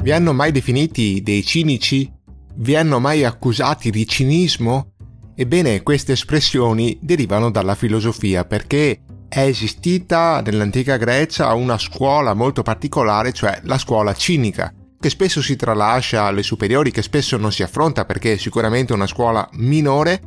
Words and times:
Vi 0.00 0.12
hanno 0.12 0.32
mai 0.32 0.52
definiti 0.52 1.22
dei 1.22 1.44
cinici? 1.44 2.10
Vi 2.54 2.76
hanno 2.76 3.00
mai 3.00 3.24
accusati 3.24 3.90
di 3.90 4.06
cinismo? 4.06 4.92
Ebbene, 5.34 5.82
queste 5.82 6.12
espressioni 6.12 6.98
derivano 7.02 7.50
dalla 7.50 7.74
filosofia 7.74 8.44
perché 8.44 9.00
è 9.28 9.40
esistita 9.40 10.40
nell'antica 10.40 10.96
Grecia 10.96 11.52
una 11.54 11.76
scuola 11.78 12.32
molto 12.32 12.62
particolare, 12.62 13.32
cioè 13.32 13.60
la 13.64 13.76
scuola 13.76 14.14
cinica, 14.14 14.72
che 14.98 15.10
spesso 15.10 15.42
si 15.42 15.56
tralascia 15.56 16.24
alle 16.24 16.42
superiori, 16.42 16.92
che 16.92 17.02
spesso 17.02 17.36
non 17.36 17.52
si 17.52 17.62
affronta 17.62 18.04
perché 18.04 18.34
è 18.34 18.36
sicuramente 18.36 18.92
una 18.92 19.06
scuola 19.06 19.46
minore, 19.54 20.20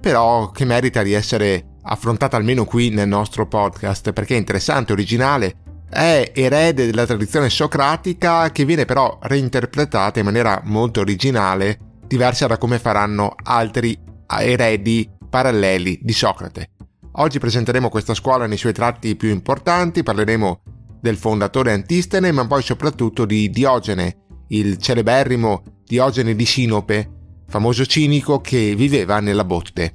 però 0.00 0.50
che 0.50 0.64
merita 0.64 1.02
di 1.02 1.12
essere 1.12 1.76
affrontata 1.82 2.36
almeno 2.36 2.64
qui 2.64 2.88
nel 2.88 3.08
nostro 3.08 3.46
podcast 3.46 4.12
perché 4.12 4.34
è 4.34 4.38
interessante, 4.38 4.92
originale, 4.92 5.67
è 5.90 6.32
erede 6.34 6.86
della 6.86 7.06
tradizione 7.06 7.48
socratica 7.48 8.50
che 8.50 8.64
viene 8.64 8.84
però 8.84 9.18
reinterpretata 9.22 10.18
in 10.18 10.24
maniera 10.24 10.60
molto 10.64 11.00
originale, 11.00 11.78
diversa 12.06 12.46
da 12.46 12.58
come 12.58 12.78
faranno 12.78 13.34
altri 13.42 13.98
eredi 14.26 15.08
paralleli 15.28 15.98
di 16.02 16.12
Socrate. 16.12 16.70
Oggi 17.12 17.38
presenteremo 17.38 17.88
questa 17.88 18.14
scuola 18.14 18.46
nei 18.46 18.58
suoi 18.58 18.72
tratti 18.72 19.16
più 19.16 19.30
importanti, 19.30 20.02
parleremo 20.02 20.60
del 21.00 21.16
fondatore 21.16 21.72
Antistene, 21.72 22.32
ma 22.32 22.46
poi 22.46 22.62
soprattutto 22.62 23.24
di 23.24 23.50
Diogene, 23.50 24.44
il 24.48 24.78
celeberrimo 24.78 25.62
Diogene 25.84 26.36
di 26.36 26.44
Sinope, 26.44 27.10
famoso 27.48 27.86
cinico 27.86 28.40
che 28.40 28.74
viveva 28.76 29.20
nella 29.20 29.44
botte. 29.44 29.94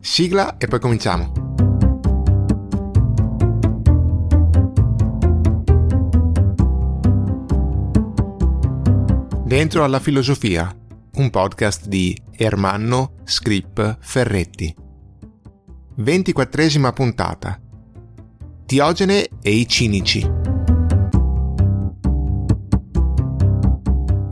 Sigla 0.00 0.56
e 0.56 0.66
poi 0.66 0.80
cominciamo. 0.80 1.43
Dentro 9.54 9.84
alla 9.84 10.00
filosofia, 10.00 10.76
un 11.14 11.30
podcast 11.30 11.86
di 11.86 12.20
Ermanno 12.32 13.18
Scrip 13.22 13.98
Ferretti. 14.00 14.74
24esima 15.96 16.92
puntata. 16.92 17.60
Diogene 18.66 19.28
e 19.40 19.50
i 19.52 19.68
cinici. 19.68 20.28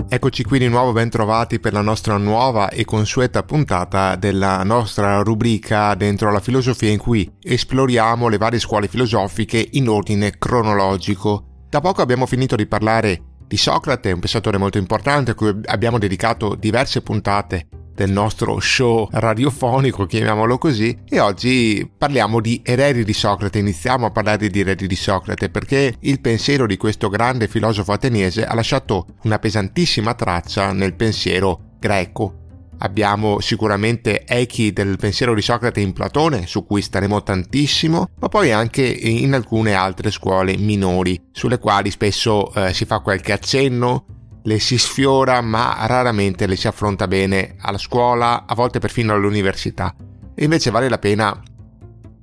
Eccoci 0.08 0.42
qui 0.42 0.58
di 0.58 0.66
nuovo 0.66 0.90
ben 0.90 1.08
trovati 1.08 1.60
per 1.60 1.72
la 1.72 1.82
nostra 1.82 2.16
nuova 2.16 2.70
e 2.70 2.84
consueta 2.84 3.44
puntata 3.44 4.16
della 4.16 4.64
nostra 4.64 5.22
rubrica 5.22 5.94
dentro 5.94 6.32
la 6.32 6.40
filosofia 6.40 6.90
in 6.90 6.98
cui 6.98 7.32
esploriamo 7.40 8.26
le 8.26 8.38
varie 8.38 8.58
scuole 8.58 8.88
filosofiche 8.88 9.68
in 9.74 9.88
ordine 9.88 10.36
cronologico. 10.36 11.66
Da 11.68 11.80
poco 11.80 12.02
abbiamo 12.02 12.26
finito 12.26 12.56
di 12.56 12.66
parlare 12.66 13.30
di 13.52 13.58
Socrate, 13.58 14.12
un 14.12 14.20
pensatore 14.20 14.56
molto 14.56 14.78
importante 14.78 15.32
a 15.32 15.34
cui 15.34 15.54
abbiamo 15.66 15.98
dedicato 15.98 16.54
diverse 16.54 17.02
puntate 17.02 17.66
del 17.94 18.10
nostro 18.10 18.58
show 18.60 19.06
radiofonico, 19.12 20.06
chiamiamolo 20.06 20.56
così, 20.56 20.96
e 21.06 21.20
oggi 21.20 21.86
parliamo 21.98 22.40
di 22.40 22.62
eredi 22.64 23.04
di 23.04 23.12
Socrate, 23.12 23.58
iniziamo 23.58 24.06
a 24.06 24.10
parlare 24.10 24.48
di 24.48 24.60
eredi 24.60 24.86
di 24.86 24.96
Socrate 24.96 25.50
perché 25.50 25.96
il 26.00 26.22
pensiero 26.22 26.66
di 26.66 26.78
questo 26.78 27.10
grande 27.10 27.46
filosofo 27.46 27.92
ateniese 27.92 28.46
ha 28.46 28.54
lasciato 28.54 29.16
una 29.24 29.38
pesantissima 29.38 30.14
traccia 30.14 30.72
nel 30.72 30.94
pensiero 30.94 31.76
greco. 31.78 32.41
Abbiamo 32.84 33.38
sicuramente 33.38 34.26
echi 34.26 34.72
del 34.72 34.96
pensiero 34.96 35.34
di 35.34 35.40
Socrate 35.40 35.78
in 35.78 35.92
Platone, 35.92 36.48
su 36.48 36.66
cui 36.66 36.82
staremo 36.82 37.22
tantissimo, 37.22 38.08
ma 38.18 38.28
poi 38.28 38.50
anche 38.50 38.82
in 38.82 39.34
alcune 39.34 39.74
altre 39.74 40.10
scuole 40.10 40.56
minori, 40.56 41.28
sulle 41.30 41.58
quali 41.58 41.92
spesso 41.92 42.52
eh, 42.52 42.74
si 42.74 42.84
fa 42.84 42.98
qualche 42.98 43.30
accenno, 43.30 44.06
le 44.42 44.58
si 44.58 44.78
sfiora 44.78 45.40
ma 45.40 45.76
raramente 45.86 46.48
le 46.48 46.56
si 46.56 46.66
affronta 46.66 47.06
bene 47.06 47.54
alla 47.60 47.78
scuola, 47.78 48.46
a 48.46 48.54
volte 48.56 48.80
perfino 48.80 49.12
all'università. 49.12 49.94
E 50.34 50.42
invece 50.42 50.70
vale 50.70 50.88
la 50.88 50.98
pena 50.98 51.40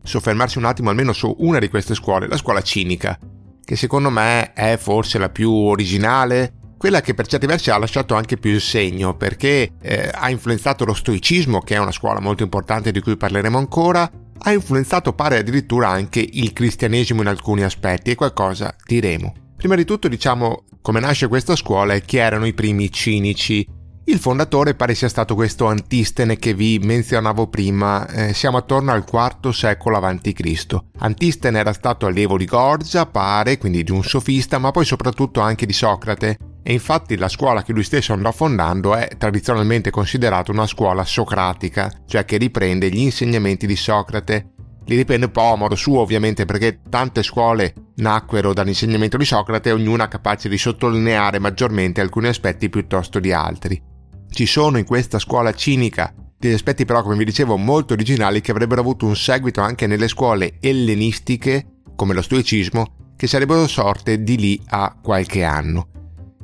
soffermarsi 0.03 0.57
un 0.57 0.65
attimo 0.65 0.89
almeno 0.89 1.13
su 1.13 1.33
una 1.39 1.59
di 1.59 1.69
queste 1.69 1.95
scuole, 1.95 2.27
la 2.27 2.35
scuola 2.35 2.61
cinica, 2.61 3.17
che 3.63 3.77
secondo 3.77 4.09
me 4.09 4.51
è 4.51 4.75
forse 4.75 5.19
la 5.19 5.29
più 5.29 5.53
originale, 5.53 6.55
quella 6.79 7.01
che 7.01 7.13
per 7.13 7.27
certi 7.27 7.45
versi 7.45 7.71
ha 7.71 7.77
lasciato 7.77 8.15
anche 8.15 8.37
più 8.37 8.51
il 8.51 8.61
segno, 8.61 9.13
perché 9.13 9.73
eh, 9.81 10.09
ha 10.13 10.29
influenzato 10.29 10.85
lo 10.85 10.93
stoicismo, 10.93 11.59
che 11.59 11.75
è 11.75 11.77
una 11.77 11.91
scuola 11.91 12.21
molto 12.21 12.43
importante 12.43 12.91
di 12.91 13.01
cui 13.01 13.17
parleremo 13.17 13.57
ancora, 13.57 14.09
ha 14.41 14.53
influenzato 14.53 15.11
pare 15.11 15.39
addirittura 15.39 15.89
anche 15.89 16.25
il 16.25 16.53
cristianesimo 16.53 17.19
in 17.19 17.27
alcuni 17.27 17.63
aspetti 17.63 18.11
e 18.11 18.15
qualcosa 18.15 18.73
diremo. 18.85 19.33
Prima 19.57 19.75
di 19.75 19.83
tutto 19.83 20.07
diciamo 20.07 20.63
come 20.81 21.01
nasce 21.01 21.27
questa 21.27 21.57
scuola 21.57 21.93
e 21.93 22.01
chi 22.01 22.15
erano 22.15 22.45
i 22.45 22.53
primi 22.53 22.89
cinici. 22.89 23.67
Il 24.05 24.17
fondatore 24.17 24.73
pare 24.73 24.95
sia 24.95 25.09
stato 25.09 25.35
questo 25.35 25.65
Antistene 25.65 26.37
che 26.37 26.53
vi 26.53 26.79
menzionavo 26.79 27.47
prima, 27.47 28.07
eh, 28.07 28.33
siamo 28.33 28.55
attorno 28.55 28.93
al 28.93 29.03
IV 29.05 29.49
secolo 29.49 29.97
a.C. 29.97 30.77
Antistene 30.99 31.59
era 31.59 31.73
stato 31.73 32.05
allievo 32.05 32.37
di 32.37 32.45
Gorgia, 32.45 33.05
pare, 33.05 33.57
quindi 33.57 33.83
di 33.83 33.91
un 33.91 34.01
sofista, 34.01 34.57
ma 34.57 34.71
poi 34.71 34.85
soprattutto 34.85 35.41
anche 35.41 35.65
di 35.65 35.73
Socrate, 35.73 36.37
e 36.69 36.73
infatti 36.73 37.17
la 37.17 37.29
scuola 37.29 37.63
che 37.63 37.73
lui 37.73 37.81
stesso 37.81 38.13
andò 38.13 38.31
fondando 38.31 38.93
è 38.93 39.09
tradizionalmente 39.17 39.89
considerata 39.89 40.51
una 40.51 40.67
scuola 40.67 41.03
socratica, 41.03 41.91
cioè 42.05 42.25
che 42.25 42.37
riprende 42.37 42.91
gli 42.91 42.99
insegnamenti 42.99 43.65
di 43.65 43.75
Socrate 43.75 44.51
li 44.85 44.95
riprende 44.95 45.25
un 45.25 45.31
po' 45.31 45.53
a 45.53 45.55
modo 45.55 45.73
suo 45.73 46.01
ovviamente 46.01 46.45
perché 46.45 46.81
tante 46.87 47.23
scuole 47.23 47.73
nacquero 47.95 48.53
dall'insegnamento 48.53 49.17
di 49.17 49.25
Socrate, 49.25 49.71
ognuna 49.71 50.07
capace 50.07 50.47
di 50.47 50.59
sottolineare 50.59 51.39
maggiormente 51.39 52.01
alcuni 52.01 52.27
aspetti 52.27 52.69
piuttosto 52.69 53.19
di 53.19 53.31
altri. 53.31 53.81
Ci 54.29 54.45
sono 54.45 54.77
in 54.77 54.85
questa 54.85 55.17
scuola 55.17 55.51
cinica 55.53 56.13
degli 56.37 56.53
aspetti 56.53 56.85
però, 56.85 57.01
come 57.01 57.15
vi 57.15 57.25
dicevo, 57.25 57.57
molto 57.57 57.93
originali 57.93 58.41
che 58.41 58.51
avrebbero 58.51 58.81
avuto 58.81 59.07
un 59.07 59.15
seguito 59.15 59.61
anche 59.61 59.87
nelle 59.87 60.07
scuole 60.07 60.57
ellenistiche, 60.59 61.81
come 61.95 62.13
lo 62.13 62.21
stoicismo, 62.21 63.13
che 63.15 63.25
sarebbero 63.25 63.65
sorte 63.65 64.21
di 64.21 64.37
lì 64.37 64.61
a 64.67 64.95
qualche 65.01 65.43
anno. 65.43 65.89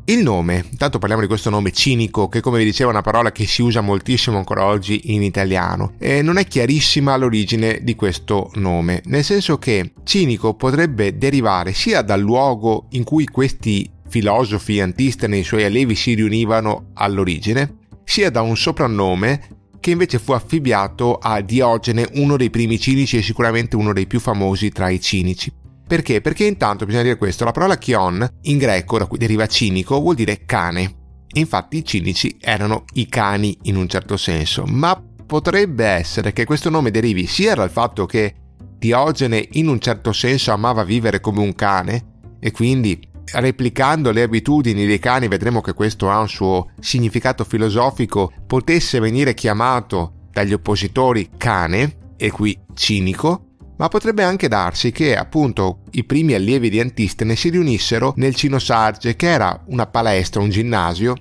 Il 0.08 0.22
nome, 0.22 0.64
intanto 0.70 1.00
parliamo 1.00 1.24
di 1.24 1.28
questo 1.28 1.50
nome 1.50 1.72
cinico, 1.72 2.28
che 2.28 2.40
come 2.40 2.60
vi 2.60 2.66
dicevo 2.66 2.92
è 2.92 2.94
una 2.94 3.02
parola 3.02 3.32
che 3.32 3.48
si 3.48 3.64
usa 3.64 3.82
moltissimo 3.82 4.38
ancora 4.38 4.64
oggi 4.64 5.14
in 5.14 5.24
italiano, 5.24 5.94
e 5.98 6.22
non 6.22 6.38
è 6.38 6.46
chiarissima 6.46 7.18
l'origine 7.18 7.80
di 7.82 7.96
questo 7.96 8.52
nome, 8.54 9.02
nel 9.06 9.24
senso 9.24 9.58
che 9.58 9.94
cinico 10.04 10.54
potrebbe 10.54 11.18
derivare 11.18 11.74
sia 11.74 12.04
dal 12.04 12.22
luogo 12.22 12.86
in 12.92 13.04
cui 13.04 13.26
questi 13.26 13.90
filosofi 14.08 14.80
antistene 14.80 15.38
e 15.38 15.40
i 15.40 15.44
suoi 15.44 15.64
allievi 15.64 15.96
si 15.96 16.14
riunivano 16.14 16.92
all'origine, 16.94 17.78
sia 18.04 18.30
da 18.30 18.44
un 18.44 18.56
soprannome 18.56 19.42
che 19.80 19.90
invece 19.90 20.20
fu 20.20 20.34
affibbiato 20.34 21.18
a 21.18 21.42
Diogene, 21.42 22.08
uno 22.14 22.38
dei 22.38 22.52
primi 22.52 22.80
cinici 22.80 23.18
e 23.18 23.24
sicuramente 23.24 23.76
uno 23.76 23.92
dei 23.92 24.06
più 24.06 24.20
famosi 24.20 24.70
tra 24.70 24.88
i 24.90 25.02
cinici. 25.02 25.52
Perché? 25.88 26.22
Perché 26.22 26.46
intanto 26.46 26.86
bisogna 26.86 27.04
dire 27.04 27.18
questo, 27.18 27.44
la 27.44 27.52
parola 27.52 27.78
chion 27.78 28.28
in 28.44 28.58
greco, 28.58 28.98
da 28.98 29.06
cui 29.06 29.18
deriva 29.18 29.46
cinico, 29.48 30.00
vuol 30.00 30.16
dire 30.16 30.46
cane. 30.46 31.04
Infatti 31.34 31.78
i 31.78 31.86
cinici 31.86 32.38
erano 32.40 32.86
i 32.94 33.08
cani 33.08 33.58
in 33.64 33.76
un 33.76 33.88
certo 33.88 34.18
senso, 34.18 34.64
ma 34.66 35.02
potrebbe 35.26 35.86
essere 35.86 36.34
che 36.34 36.46
questo 36.46 36.70
nome 36.70 36.92
derivi 36.92 37.28
sia 37.28 37.56
dal 37.56 37.70
fatto 37.70 38.06
che 38.06 38.36
Diogene 38.78 39.48
in 39.54 39.68
un 39.68 39.80
certo 39.80 40.12
senso 40.12 40.52
amava 40.52 40.84
vivere 40.84 41.20
come 41.20 41.40
un 41.40 41.56
cane 41.56 42.38
e 42.40 42.52
quindi 42.52 43.00
replicando 43.34 44.12
le 44.12 44.22
abitudini 44.22 44.86
dei 44.86 45.00
cani 45.00 45.28
vedremo 45.28 45.62
che 45.62 45.74
questo 45.74 46.12
ha 46.12 46.20
un 46.20 46.30
suo 46.30 46.70
significato 46.80 47.44
filosofico, 47.44 48.32
potesse 48.46 49.00
venire 49.00 49.34
chiamato 49.34 50.28
dagli 50.30 50.54
oppositori 50.54 51.32
cane 51.36 52.14
e 52.18 52.30
qui 52.30 52.56
cinico 52.76 53.55
ma 53.78 53.88
potrebbe 53.88 54.24
anche 54.24 54.48
darsi 54.48 54.92
che 54.92 55.16
appunto 55.16 55.80
i 55.92 56.04
primi 56.04 56.34
allievi 56.34 56.70
di 56.70 56.80
Antistene 56.80 57.36
si 57.36 57.50
riunissero 57.50 58.14
nel 58.18 58.36
Cinosarge, 58.36 59.16
che 59.16 59.28
era 59.28 59.64
una 59.68 59.88
palestra, 59.88 60.42
un 60.42 60.50
ginnasio, 60.50 61.16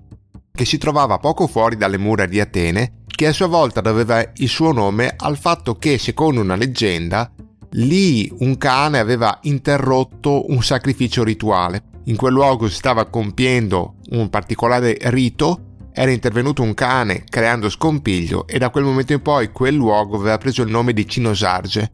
che 0.53 0.65
si 0.65 0.79
trovava 0.79 1.19
poco 1.19 1.47
fuori 1.47 1.77
dalle 1.77 1.99
mura 1.99 2.27
di 2.27 2.39
Atene, 2.39 3.03
che 3.07 3.27
a 3.27 3.33
sua 3.33 3.47
volta 3.47 3.81
doveva 3.81 4.25
il 4.35 4.49
suo 4.49 4.73
nome 4.73 5.15
al 5.17 5.37
fatto 5.37 5.77
che, 5.77 5.99
secondo 5.99 6.41
una 6.41 6.57
leggenda, 6.57 7.31
lì 7.73 8.33
un 8.39 8.57
cane 8.57 8.99
aveva 8.99 9.39
interrotto 9.43 10.51
un 10.51 10.63
sacrificio 10.63 11.25
rituale. 11.25 11.83
In 12.05 12.17
quel 12.17 12.33
luogo 12.33 12.69
si 12.69 12.77
stava 12.77 13.07
compiendo 13.07 13.97
un 14.11 14.31
particolare 14.31 14.97
rito, 15.03 15.73
era 15.93 16.11
intervenuto 16.11 16.63
un 16.63 16.75
cane 16.75 17.25
creando 17.29 17.69
scompiglio 17.69 18.47
e 18.47 18.59
da 18.59 18.71
quel 18.71 18.85
momento 18.85 19.13
in 19.13 19.23
poi 19.23 19.51
quel 19.51 19.75
luogo 19.75 20.17
aveva 20.17 20.39
preso 20.39 20.63
il 20.63 20.71
nome 20.71 20.93
di 20.93 21.09
Cinosarge 21.09 21.91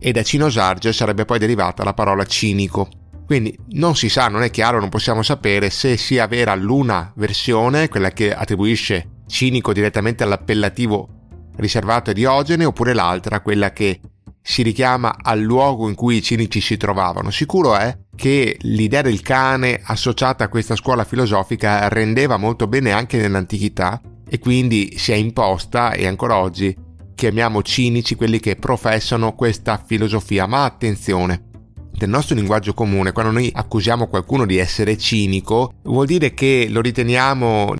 e 0.00 0.12
da 0.12 0.22
Cinosarge 0.22 0.92
sarebbe 0.92 1.24
poi 1.24 1.38
derivata 1.38 1.84
la 1.84 1.94
parola 1.94 2.24
cinico. 2.24 2.88
Quindi 3.26 3.56
non 3.74 3.94
si 3.94 4.08
sa, 4.08 4.26
non 4.26 4.42
è 4.42 4.50
chiaro, 4.50 4.80
non 4.80 4.88
possiamo 4.88 5.22
sapere 5.22 5.70
se 5.70 5.96
sia 5.96 6.26
vera 6.26 6.54
l'una 6.56 7.12
versione, 7.14 7.88
quella 7.88 8.10
che 8.10 8.34
attribuisce 8.34 9.22
cinico 9.28 9.72
direttamente 9.72 10.24
all'appellativo 10.24 11.08
riservato 11.56 12.10
a 12.10 12.12
Diogene, 12.12 12.64
oppure 12.64 12.94
l'altra, 12.94 13.40
quella 13.40 13.72
che 13.72 14.00
si 14.42 14.62
richiama 14.62 15.14
al 15.20 15.38
luogo 15.38 15.88
in 15.88 15.94
cui 15.94 16.16
i 16.16 16.22
cinici 16.22 16.60
si 16.60 16.76
trovavano. 16.76 17.30
Sicuro 17.30 17.76
è 17.76 17.96
che 18.16 18.56
l'idea 18.62 19.02
del 19.02 19.20
cane 19.20 19.80
associata 19.82 20.44
a 20.44 20.48
questa 20.48 20.74
scuola 20.74 21.04
filosofica 21.04 21.88
rendeva 21.88 22.36
molto 22.36 22.66
bene 22.66 22.90
anche 22.90 23.18
nell'antichità 23.18 24.00
e 24.28 24.38
quindi 24.38 24.94
si 24.96 25.12
è 25.12 25.14
imposta 25.14 25.92
e 25.92 26.06
ancora 26.06 26.36
oggi 26.38 26.74
chiamiamo 27.20 27.60
cinici 27.60 28.14
quelli 28.14 28.40
che 28.40 28.56
professano 28.56 29.34
questa 29.34 29.78
filosofia. 29.84 30.46
Ma 30.46 30.64
attenzione, 30.64 31.50
nel 31.98 32.08
nostro 32.08 32.34
linguaggio 32.34 32.72
comune, 32.72 33.12
quando 33.12 33.30
noi 33.30 33.50
accusiamo 33.54 34.06
qualcuno 34.06 34.46
di 34.46 34.56
essere 34.56 34.96
cinico, 34.96 35.74
vuol 35.82 36.06
dire 36.06 36.32
che 36.32 36.66
lo 36.70 36.80
riteniamo 36.80 37.74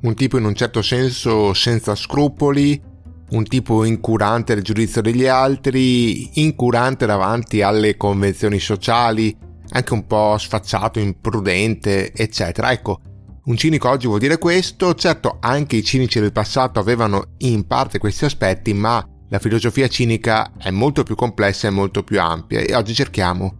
un 0.00 0.14
tipo 0.14 0.38
in 0.38 0.44
un 0.44 0.54
certo 0.54 0.80
senso 0.80 1.52
senza 1.54 1.96
scrupoli, 1.96 2.80
un 3.30 3.42
tipo 3.42 3.82
incurante 3.82 4.54
del 4.54 4.62
giudizio 4.62 5.02
degli 5.02 5.26
altri, 5.26 6.40
incurante 6.40 7.04
davanti 7.04 7.62
alle 7.62 7.96
convenzioni 7.96 8.60
sociali, 8.60 9.36
anche 9.70 9.92
un 9.92 10.06
po' 10.06 10.38
sfacciato, 10.38 11.00
imprudente, 11.00 12.12
eccetera. 12.12 12.70
Ecco, 12.70 13.00
un 13.46 13.56
cinico 13.56 13.90
oggi 13.90 14.06
vuol 14.06 14.20
dire 14.20 14.38
questo, 14.38 14.94
certo 14.94 15.36
anche 15.40 15.76
i 15.76 15.84
cinici 15.84 16.18
del 16.18 16.32
passato 16.32 16.80
avevano 16.80 17.34
in 17.38 17.66
parte 17.66 17.98
questi 17.98 18.24
aspetti, 18.24 18.72
ma 18.72 19.06
la 19.28 19.38
filosofia 19.38 19.86
cinica 19.88 20.52
è 20.56 20.70
molto 20.70 21.02
più 21.02 21.14
complessa 21.14 21.68
e 21.68 21.70
molto 21.70 22.02
più 22.02 22.20
ampia 22.20 22.60
e 22.60 22.74
oggi 22.74 22.94
cerchiamo 22.94 23.56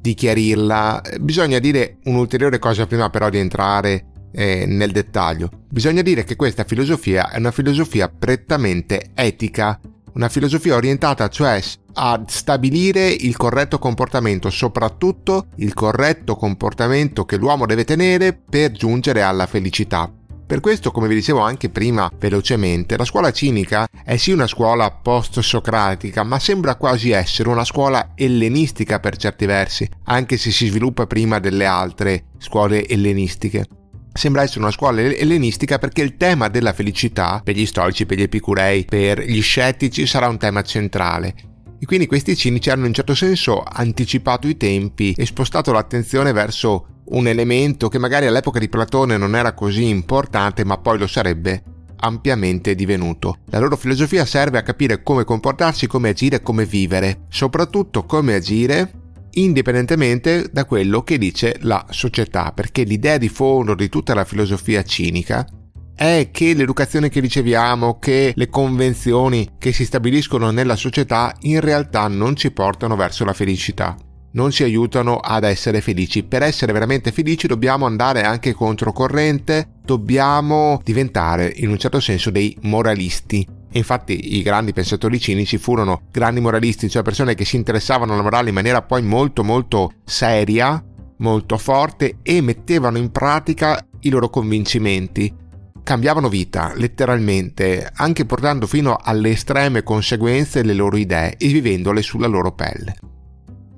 di 0.00 0.14
chiarirla. 0.14 1.02
Bisogna 1.20 1.58
dire 1.60 1.98
un'ulteriore 2.04 2.58
cosa 2.58 2.86
prima 2.86 3.08
però 3.08 3.30
di 3.30 3.38
entrare 3.38 4.06
eh, 4.32 4.66
nel 4.66 4.90
dettaglio. 4.90 5.48
Bisogna 5.70 6.02
dire 6.02 6.24
che 6.24 6.36
questa 6.36 6.64
filosofia 6.64 7.30
è 7.30 7.38
una 7.38 7.52
filosofia 7.52 8.08
prettamente 8.10 9.12
etica, 9.14 9.80
una 10.14 10.28
filosofia 10.28 10.74
orientata 10.74 11.28
cioè 11.28 11.60
a 11.94 12.22
stabilire 12.26 13.08
il 13.08 13.36
corretto 13.36 13.78
comportamento, 13.78 14.50
soprattutto 14.50 15.46
il 15.56 15.74
corretto 15.74 16.36
comportamento 16.36 17.24
che 17.24 17.36
l'uomo 17.36 17.66
deve 17.66 17.84
tenere 17.84 18.32
per 18.32 18.72
giungere 18.72 19.22
alla 19.22 19.46
felicità. 19.46 20.10
Per 20.44 20.60
questo, 20.60 20.90
come 20.90 21.08
vi 21.08 21.14
dicevo 21.14 21.40
anche 21.40 21.70
prima 21.70 22.10
velocemente, 22.18 22.98
la 22.98 23.06
scuola 23.06 23.30
cinica 23.30 23.86
è 24.04 24.16
sì 24.16 24.32
una 24.32 24.46
scuola 24.46 24.90
post-socratica, 24.90 26.24
ma 26.24 26.38
sembra 26.38 26.74
quasi 26.74 27.10
essere 27.10 27.48
una 27.48 27.64
scuola 27.64 28.10
ellenistica 28.14 29.00
per 29.00 29.16
certi 29.16 29.46
versi, 29.46 29.88
anche 30.04 30.36
se 30.36 30.50
si 30.50 30.66
sviluppa 30.66 31.06
prima 31.06 31.38
delle 31.38 31.64
altre 31.64 32.24
scuole 32.36 32.86
ellenistiche 32.86 33.66
sembra 34.12 34.42
essere 34.42 34.60
una 34.60 34.70
scuola 34.70 35.00
ellenistica 35.00 35.78
perché 35.78 36.02
il 36.02 36.16
tema 36.16 36.48
della 36.48 36.72
felicità 36.72 37.40
per 37.42 37.56
gli 37.56 37.66
storici, 37.66 38.06
per 38.06 38.18
gli 38.18 38.22
epicurei, 38.22 38.84
per 38.84 39.20
gli 39.20 39.40
scettici 39.40 40.06
sarà 40.06 40.28
un 40.28 40.38
tema 40.38 40.62
centrale. 40.62 41.34
E 41.78 41.86
quindi 41.86 42.06
questi 42.06 42.36
cinici 42.36 42.70
hanno 42.70 42.86
in 42.86 42.94
certo 42.94 43.14
senso 43.14 43.62
anticipato 43.62 44.46
i 44.46 44.56
tempi 44.56 45.14
e 45.16 45.26
spostato 45.26 45.72
l'attenzione 45.72 46.32
verso 46.32 46.86
un 47.06 47.26
elemento 47.26 47.88
che 47.88 47.98
magari 47.98 48.26
all'epoca 48.26 48.60
di 48.60 48.68
Platone 48.68 49.16
non 49.16 49.34
era 49.34 49.52
così 49.52 49.88
importante 49.88 50.64
ma 50.64 50.78
poi 50.78 50.98
lo 50.98 51.08
sarebbe 51.08 51.62
ampiamente 51.96 52.74
divenuto. 52.74 53.38
La 53.46 53.58
loro 53.58 53.76
filosofia 53.76 54.24
serve 54.24 54.58
a 54.58 54.62
capire 54.62 55.02
come 55.02 55.24
comportarsi, 55.24 55.86
come 55.86 56.10
agire, 56.10 56.42
come 56.42 56.64
vivere, 56.64 57.22
soprattutto 57.28 58.04
come 58.04 58.34
agire 58.34 59.01
indipendentemente 59.34 60.48
da 60.50 60.64
quello 60.64 61.02
che 61.02 61.18
dice 61.18 61.56
la 61.60 61.86
società, 61.90 62.52
perché 62.52 62.82
l'idea 62.82 63.18
di 63.18 63.28
fondo 63.28 63.74
di 63.74 63.88
tutta 63.88 64.14
la 64.14 64.24
filosofia 64.24 64.82
cinica 64.82 65.46
è 65.94 66.30
che 66.32 66.54
l'educazione 66.54 67.08
che 67.08 67.20
riceviamo, 67.20 67.98
che 67.98 68.32
le 68.34 68.48
convenzioni 68.48 69.50
che 69.58 69.72
si 69.72 69.84
stabiliscono 69.84 70.50
nella 70.50 70.76
società 70.76 71.34
in 71.42 71.60
realtà 71.60 72.08
non 72.08 72.34
ci 72.34 72.50
portano 72.50 72.96
verso 72.96 73.24
la 73.24 73.32
felicità, 73.32 73.96
non 74.32 74.50
ci 74.50 74.62
aiutano 74.62 75.18
ad 75.18 75.44
essere 75.44 75.80
felici. 75.80 76.24
Per 76.24 76.42
essere 76.42 76.72
veramente 76.72 77.12
felici 77.12 77.46
dobbiamo 77.46 77.86
andare 77.86 78.22
anche 78.22 78.52
controcorrente, 78.52 79.68
dobbiamo 79.84 80.80
diventare 80.82 81.52
in 81.56 81.70
un 81.70 81.78
certo 81.78 82.00
senso 82.00 82.30
dei 82.30 82.56
moralisti 82.62 83.60
infatti 83.78 84.36
i 84.36 84.42
grandi 84.42 84.72
pensatori 84.72 85.18
cinici 85.20 85.58
furono 85.58 86.02
grandi 86.10 86.40
moralisti, 86.40 86.88
cioè 86.88 87.02
persone 87.02 87.34
che 87.34 87.44
si 87.44 87.56
interessavano 87.56 88.12
alla 88.12 88.22
morale 88.22 88.48
in 88.48 88.54
maniera 88.54 88.82
poi 88.82 89.02
molto 89.02 89.44
molto 89.44 89.92
seria, 90.04 90.82
molto 91.18 91.58
forte 91.58 92.16
e 92.22 92.40
mettevano 92.40 92.98
in 92.98 93.10
pratica 93.10 93.84
i 94.00 94.10
loro 94.10 94.28
convincimenti. 94.28 95.34
Cambiavano 95.82 96.28
vita, 96.28 96.72
letteralmente, 96.76 97.90
anche 97.92 98.24
portando 98.24 98.66
fino 98.66 98.96
alle 99.00 99.30
estreme 99.30 99.82
conseguenze 99.82 100.62
le 100.62 100.74
loro 100.74 100.96
idee 100.96 101.36
e 101.36 101.48
vivendole 101.48 102.02
sulla 102.02 102.28
loro 102.28 102.52
pelle. 102.52 102.96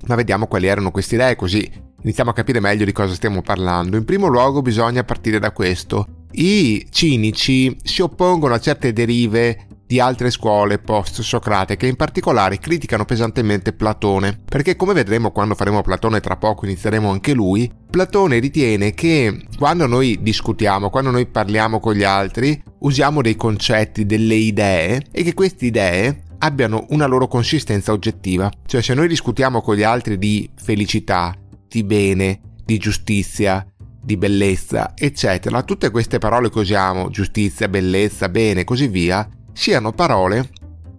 Ma 0.07 0.15
vediamo 0.15 0.45
quali 0.45 0.67
erano 0.67 0.91
queste 0.91 1.15
idee 1.15 1.35
così 1.35 1.83
iniziamo 2.05 2.29
a 2.29 2.33
capire 2.33 2.59
meglio 2.59 2.85
di 2.85 2.91
cosa 2.91 3.15
stiamo 3.15 3.41
parlando. 3.41 3.97
In 3.97 4.05
primo 4.05 4.27
luogo 4.27 4.61
bisogna 4.61 5.03
partire 5.03 5.39
da 5.39 5.51
questo. 5.51 6.27
I 6.33 6.87
cinici 6.91 7.75
si 7.81 8.01
oppongono 8.01 8.53
a 8.53 8.59
certe 8.59 8.93
derive 8.93 9.67
di 9.87 9.99
altre 9.99 10.31
scuole 10.31 10.79
post-socratiche, 10.79 11.87
in 11.87 11.95
particolare 11.95 12.59
criticano 12.59 13.05
pesantemente 13.05 13.73
Platone, 13.73 14.39
perché 14.43 14.75
come 14.75 14.93
vedremo 14.93 15.31
quando 15.31 15.55
faremo 15.55 15.81
Platone 15.81 16.19
tra 16.19 16.37
poco 16.37 16.65
inizieremo 16.65 17.09
anche 17.09 17.33
lui, 17.33 17.71
Platone 17.89 18.39
ritiene 18.39 18.93
che 18.93 19.45
quando 19.57 19.85
noi 19.85 20.19
discutiamo, 20.21 20.89
quando 20.89 21.11
noi 21.11 21.27
parliamo 21.27 21.79
con 21.79 21.93
gli 21.93 22.03
altri, 22.03 22.61
usiamo 22.79 23.21
dei 23.21 23.35
concetti, 23.35 24.05
delle 24.05 24.35
idee 24.35 25.01
e 25.11 25.23
che 25.23 25.33
queste 25.33 25.67
idee 25.67 26.23
abbiano 26.39 26.85
una 26.89 27.05
loro 27.05 27.27
consistenza 27.27 27.91
oggettiva. 27.91 28.51
Cioè 28.65 28.81
se 28.81 28.93
noi 28.93 29.07
discutiamo 29.07 29.61
con 29.61 29.75
gli 29.75 29.83
altri 29.83 30.17
di 30.17 30.49
felicità, 30.55 31.33
di 31.67 31.83
bene, 31.83 32.41
di 32.63 32.77
giustizia, 32.77 33.65
di 34.01 34.17
bellezza, 34.17 34.93
eccetera, 34.95 35.63
tutte 35.63 35.89
queste 35.89 36.19
parole 36.19 36.49
che 36.49 36.59
usiamo, 36.59 37.09
giustizia, 37.09 37.67
bellezza, 37.67 38.29
bene, 38.29 38.63
così 38.63 38.87
via, 38.87 39.27
siano 39.55 39.93
parole 39.93 40.49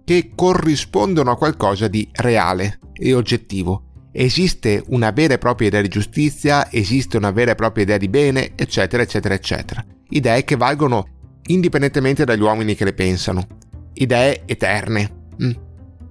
che 0.03 0.31
corrispondono 0.33 1.31
a 1.31 1.37
qualcosa 1.37 1.87
di 1.87 2.09
reale 2.13 2.79
e 2.93 3.13
oggettivo. 3.13 3.83
Esiste 4.11 4.83
una 4.87 5.11
vera 5.11 5.35
e 5.35 5.37
propria 5.37 5.67
idea 5.67 5.81
di 5.81 5.89
giustizia, 5.89 6.71
esiste 6.71 7.17
una 7.17 7.31
vera 7.31 7.51
e 7.51 7.55
propria 7.55 7.83
idea 7.83 7.97
di 7.97 8.09
bene, 8.09 8.53
eccetera, 8.55 9.03
eccetera, 9.03 9.35
eccetera. 9.35 9.85
Idee 10.09 10.43
che 10.43 10.55
valgono 10.55 11.05
indipendentemente 11.47 12.25
dagli 12.25 12.41
uomini 12.41 12.73
che 12.73 12.83
le 12.83 12.93
pensano. 12.93 13.45
Idee 13.93 14.41
eterne. 14.45 15.25
Mm. 15.43 15.51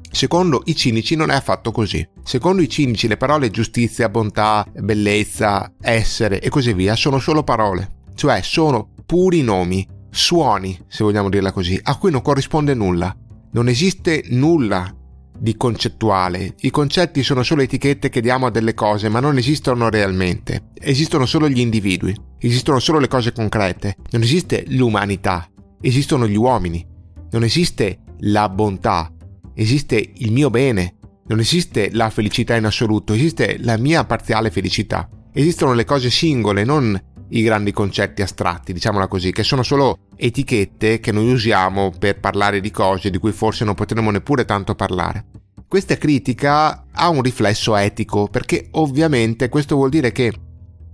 Secondo 0.08 0.62
i 0.66 0.76
cinici 0.76 1.16
non 1.16 1.30
è 1.30 1.34
affatto 1.34 1.72
così. 1.72 2.06
Secondo 2.22 2.62
i 2.62 2.68
cinici 2.68 3.08
le 3.08 3.16
parole 3.16 3.50
giustizia, 3.50 4.08
bontà, 4.08 4.64
bellezza, 4.72 5.72
essere 5.80 6.40
e 6.40 6.48
così 6.48 6.72
via 6.74 6.94
sono 6.94 7.18
solo 7.18 7.42
parole, 7.42 7.90
cioè 8.14 8.40
sono 8.42 8.90
puri 9.04 9.42
nomi 9.42 9.86
suoni, 10.16 10.78
se 10.88 11.04
vogliamo 11.04 11.28
dirla 11.28 11.52
così, 11.52 11.78
a 11.82 11.96
cui 11.96 12.10
non 12.10 12.22
corrisponde 12.22 12.74
nulla. 12.74 13.14
Non 13.52 13.68
esiste 13.68 14.24
nulla 14.28 14.92
di 15.38 15.56
concettuale. 15.56 16.54
I 16.60 16.70
concetti 16.70 17.22
sono 17.22 17.42
solo 17.42 17.62
etichette 17.62 18.08
che 18.08 18.20
diamo 18.20 18.46
a 18.46 18.50
delle 18.50 18.74
cose, 18.74 19.08
ma 19.08 19.20
non 19.20 19.36
esistono 19.36 19.88
realmente. 19.88 20.70
Esistono 20.74 21.26
solo 21.26 21.48
gli 21.48 21.60
individui, 21.60 22.14
esistono 22.38 22.78
solo 22.78 22.98
le 22.98 23.08
cose 23.08 23.32
concrete. 23.32 23.96
Non 24.10 24.22
esiste 24.22 24.64
l'umanità, 24.68 25.48
esistono 25.80 26.26
gli 26.26 26.36
uomini. 26.36 26.84
Non 27.30 27.44
esiste 27.44 28.00
la 28.20 28.48
bontà, 28.48 29.12
esiste 29.54 30.12
il 30.14 30.32
mio 30.32 30.50
bene. 30.50 30.94
Non 31.28 31.40
esiste 31.40 31.90
la 31.92 32.08
felicità 32.08 32.54
in 32.54 32.64
assoluto, 32.64 33.12
esiste 33.12 33.56
la 33.60 33.76
mia 33.76 34.04
parziale 34.04 34.50
felicità. 34.50 35.08
Esistono 35.32 35.74
le 35.74 35.84
cose 35.84 36.08
singole, 36.08 36.64
non 36.64 36.98
i 37.30 37.42
grandi 37.42 37.72
concetti 37.72 38.22
astratti, 38.22 38.72
diciamola 38.72 39.08
così, 39.08 39.32
che 39.32 39.42
sono 39.42 39.62
solo 39.62 39.98
etichette 40.16 41.00
che 41.00 41.12
noi 41.12 41.32
usiamo 41.32 41.92
per 41.98 42.20
parlare 42.20 42.60
di 42.60 42.70
cose 42.70 43.10
di 43.10 43.18
cui 43.18 43.32
forse 43.32 43.64
non 43.64 43.74
potremmo 43.74 44.10
neppure 44.10 44.44
tanto 44.44 44.74
parlare. 44.74 45.26
Questa 45.68 45.96
critica 45.96 46.84
ha 46.92 47.08
un 47.08 47.22
riflesso 47.22 47.74
etico, 47.76 48.28
perché 48.28 48.68
ovviamente 48.72 49.48
questo 49.48 49.74
vuol 49.74 49.90
dire 49.90 50.12
che 50.12 50.32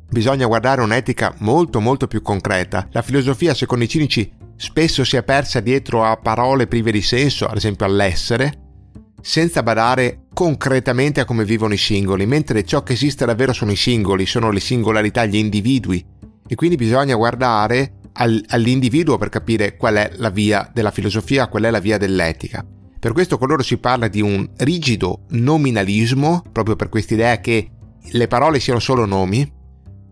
bisogna 0.08 0.46
guardare 0.46 0.80
un'etica 0.80 1.34
molto 1.38 1.80
molto 1.80 2.06
più 2.06 2.22
concreta. 2.22 2.88
La 2.92 3.02
filosofia, 3.02 3.54
secondo 3.54 3.84
i 3.84 3.88
cinici, 3.88 4.32
spesso 4.56 5.04
si 5.04 5.16
è 5.16 5.22
persa 5.22 5.60
dietro 5.60 6.04
a 6.04 6.16
parole 6.16 6.66
prive 6.66 6.90
di 6.90 7.02
senso, 7.02 7.46
ad 7.46 7.56
esempio 7.56 7.84
all'essere, 7.84 8.60
senza 9.20 9.62
badare 9.62 10.24
concretamente 10.32 11.20
a 11.20 11.24
come 11.24 11.44
vivono 11.44 11.74
i 11.74 11.78
singoli, 11.78 12.26
mentre 12.26 12.64
ciò 12.64 12.82
che 12.82 12.94
esiste 12.94 13.24
davvero 13.24 13.52
sono 13.52 13.70
i 13.70 13.76
singoli, 13.76 14.26
sono 14.26 14.50
le 14.50 14.60
singolarità, 14.60 15.24
gli 15.26 15.36
individui. 15.36 16.04
E 16.52 16.54
quindi 16.54 16.76
bisogna 16.76 17.14
guardare 17.14 17.94
al, 18.12 18.44
all'individuo 18.48 19.16
per 19.16 19.30
capire 19.30 19.74
qual 19.78 19.94
è 19.94 20.10
la 20.16 20.28
via 20.28 20.70
della 20.70 20.90
filosofia, 20.90 21.48
qual 21.48 21.62
è 21.62 21.70
la 21.70 21.78
via 21.78 21.96
dell'etica. 21.96 22.62
Per 22.98 23.12
questo 23.14 23.38
con 23.38 23.48
loro 23.48 23.62
si 23.62 23.78
parla 23.78 24.06
di 24.06 24.20
un 24.20 24.46
rigido 24.58 25.22
nominalismo, 25.30 26.44
proprio 26.52 26.76
per 26.76 26.90
questa 26.90 27.14
idea 27.14 27.40
che 27.40 27.70
le 28.02 28.26
parole 28.28 28.60
siano 28.60 28.80
solo 28.80 29.06
nomi, 29.06 29.50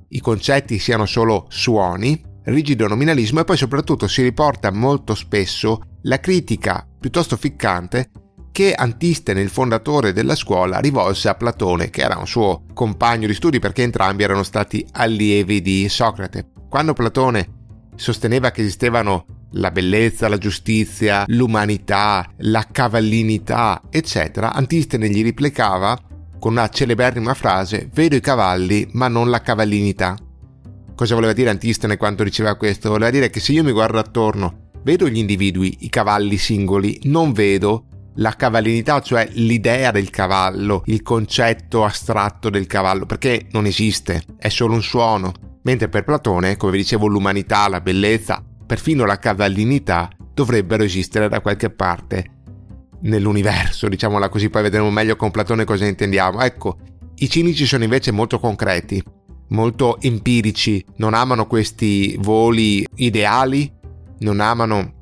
i 0.08 0.20
concetti 0.20 0.78
siano 0.78 1.04
solo 1.04 1.44
suoni, 1.50 2.18
rigido 2.44 2.88
nominalismo 2.88 3.40
e 3.40 3.44
poi 3.44 3.58
soprattutto 3.58 4.08
si 4.08 4.22
riporta 4.22 4.72
molto 4.72 5.14
spesso 5.14 5.98
la 6.04 6.20
critica 6.20 6.88
piuttosto 6.98 7.36
ficcante 7.36 8.12
che 8.60 8.74
Antistene, 8.74 9.40
il 9.40 9.48
fondatore 9.48 10.12
della 10.12 10.34
scuola, 10.34 10.80
rivolse 10.80 11.30
a 11.30 11.34
Platone, 11.34 11.88
che 11.88 12.02
era 12.02 12.18
un 12.18 12.26
suo 12.26 12.64
compagno 12.74 13.26
di 13.26 13.32
studi 13.32 13.58
perché 13.58 13.82
entrambi 13.82 14.22
erano 14.22 14.42
stati 14.42 14.86
allievi 14.92 15.62
di 15.62 15.88
Socrate. 15.88 16.50
Quando 16.68 16.92
Platone 16.92 17.48
sosteneva 17.96 18.50
che 18.50 18.60
esistevano 18.60 19.24
la 19.52 19.70
bellezza, 19.70 20.28
la 20.28 20.36
giustizia, 20.36 21.24
l'umanità, 21.28 22.30
la 22.40 22.66
cavallinità, 22.70 23.80
eccetera, 23.88 24.52
Antistene 24.52 25.08
gli 25.08 25.22
replicava 25.22 25.98
con 26.38 26.52
una 26.52 26.68
celeberrima 26.68 27.32
frase 27.32 27.88
vedo 27.94 28.16
i 28.16 28.20
cavalli 28.20 28.86
ma 28.92 29.08
non 29.08 29.30
la 29.30 29.40
cavallinità. 29.40 30.18
Cosa 30.94 31.14
voleva 31.14 31.32
dire 31.32 31.48
Antistene 31.48 31.96
quando 31.96 32.24
diceva 32.24 32.56
questo? 32.56 32.90
Voleva 32.90 33.10
dire 33.10 33.30
che 33.30 33.40
se 33.40 33.52
io 33.52 33.64
mi 33.64 33.72
guardo 33.72 33.98
attorno, 33.98 34.68
vedo 34.82 35.08
gli 35.08 35.16
individui, 35.16 35.78
i 35.80 35.88
cavalli 35.88 36.36
singoli, 36.36 37.00
non 37.04 37.32
vedo 37.32 37.86
la 38.16 38.34
cavallinità, 38.36 39.00
cioè 39.00 39.28
l'idea 39.32 39.90
del 39.90 40.10
cavallo, 40.10 40.82
il 40.86 41.02
concetto 41.02 41.84
astratto 41.84 42.50
del 42.50 42.66
cavallo, 42.66 43.06
perché 43.06 43.46
non 43.52 43.66
esiste, 43.66 44.22
è 44.36 44.48
solo 44.48 44.74
un 44.74 44.82
suono. 44.82 45.32
Mentre 45.62 45.88
per 45.88 46.04
Platone, 46.04 46.56
come 46.56 46.72
vi 46.72 46.78
dicevo, 46.78 47.06
l'umanità, 47.06 47.68
la 47.68 47.80
bellezza, 47.80 48.42
perfino 48.66 49.04
la 49.04 49.18
cavallinità 49.18 50.10
dovrebbero 50.32 50.82
esistere 50.82 51.28
da 51.28 51.40
qualche 51.40 51.70
parte 51.70 52.38
nell'universo, 53.02 53.88
diciamola 53.88 54.28
così, 54.28 54.50
poi 54.50 54.62
vedremo 54.62 54.90
meglio 54.90 55.16
con 55.16 55.30
Platone 55.30 55.64
cosa 55.64 55.86
intendiamo. 55.86 56.40
Ecco, 56.40 56.78
i 57.16 57.28
cinici 57.28 57.66
sono 57.66 57.84
invece 57.84 58.10
molto 58.10 58.38
concreti, 58.38 59.02
molto 59.48 60.00
empirici, 60.00 60.84
non 60.96 61.14
amano 61.14 61.46
questi 61.46 62.16
voli 62.18 62.86
ideali, 62.96 63.70
non 64.20 64.40
amano 64.40 64.99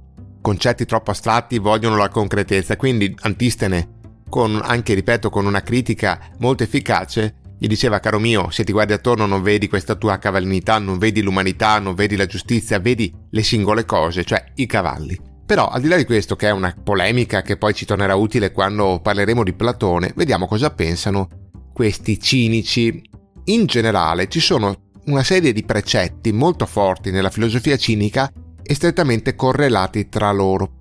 concetti 0.48 0.86
troppo 0.86 1.10
astratti, 1.10 1.58
vogliono 1.58 1.98
la 1.98 2.08
concretezza. 2.08 2.76
Quindi 2.76 3.14
Antistene, 3.20 3.96
con, 4.30 4.58
anche 4.62 4.94
ripeto, 4.94 5.28
con 5.28 5.44
una 5.44 5.60
critica 5.60 6.18
molto 6.38 6.62
efficace, 6.62 7.34
gli 7.58 7.66
diceva, 7.66 8.00
caro 8.00 8.18
mio, 8.18 8.48
se 8.48 8.64
ti 8.64 8.72
guardi 8.72 8.94
attorno 8.94 9.26
non 9.26 9.42
vedi 9.42 9.68
questa 9.68 9.94
tua 9.94 10.16
cavallinità, 10.16 10.78
non 10.78 10.96
vedi 10.96 11.20
l'umanità, 11.20 11.78
non 11.80 11.94
vedi 11.94 12.16
la 12.16 12.24
giustizia, 12.24 12.78
vedi 12.78 13.12
le 13.28 13.42
singole 13.42 13.84
cose, 13.84 14.24
cioè 14.24 14.42
i 14.54 14.64
cavalli. 14.64 15.20
Però 15.44 15.68
al 15.68 15.82
di 15.82 15.88
là 15.88 15.96
di 15.96 16.06
questo, 16.06 16.34
che 16.34 16.48
è 16.48 16.50
una 16.50 16.74
polemica 16.82 17.42
che 17.42 17.58
poi 17.58 17.74
ci 17.74 17.84
tornerà 17.84 18.14
utile 18.14 18.50
quando 18.50 19.00
parleremo 19.02 19.44
di 19.44 19.52
Platone, 19.52 20.12
vediamo 20.16 20.46
cosa 20.46 20.70
pensano 20.70 21.28
questi 21.74 22.18
cinici. 22.18 23.02
In 23.44 23.66
generale 23.66 24.28
ci 24.28 24.40
sono 24.40 24.86
una 25.06 25.22
serie 25.22 25.52
di 25.52 25.64
precetti 25.64 26.32
molto 26.32 26.64
forti 26.64 27.10
nella 27.10 27.30
filosofia 27.30 27.76
cinica 27.76 28.30
e 28.70 28.74
strettamente 28.74 29.34
correlati 29.34 30.10
tra 30.10 30.30
loro. 30.30 30.72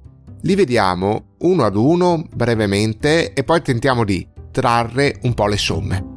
Li 0.42 0.56
vediamo 0.56 1.36
uno 1.40 1.64
ad 1.64 1.78
uno 1.78 2.28
brevemente 2.36 3.32
e 3.32 3.46
poi 3.46 3.62
tentiamo 3.62 4.04
di 4.04 4.28
trarre 4.52 5.20
un 5.22 5.34
po' 5.34 5.48
le 5.48 5.58
somme. 5.58 6.16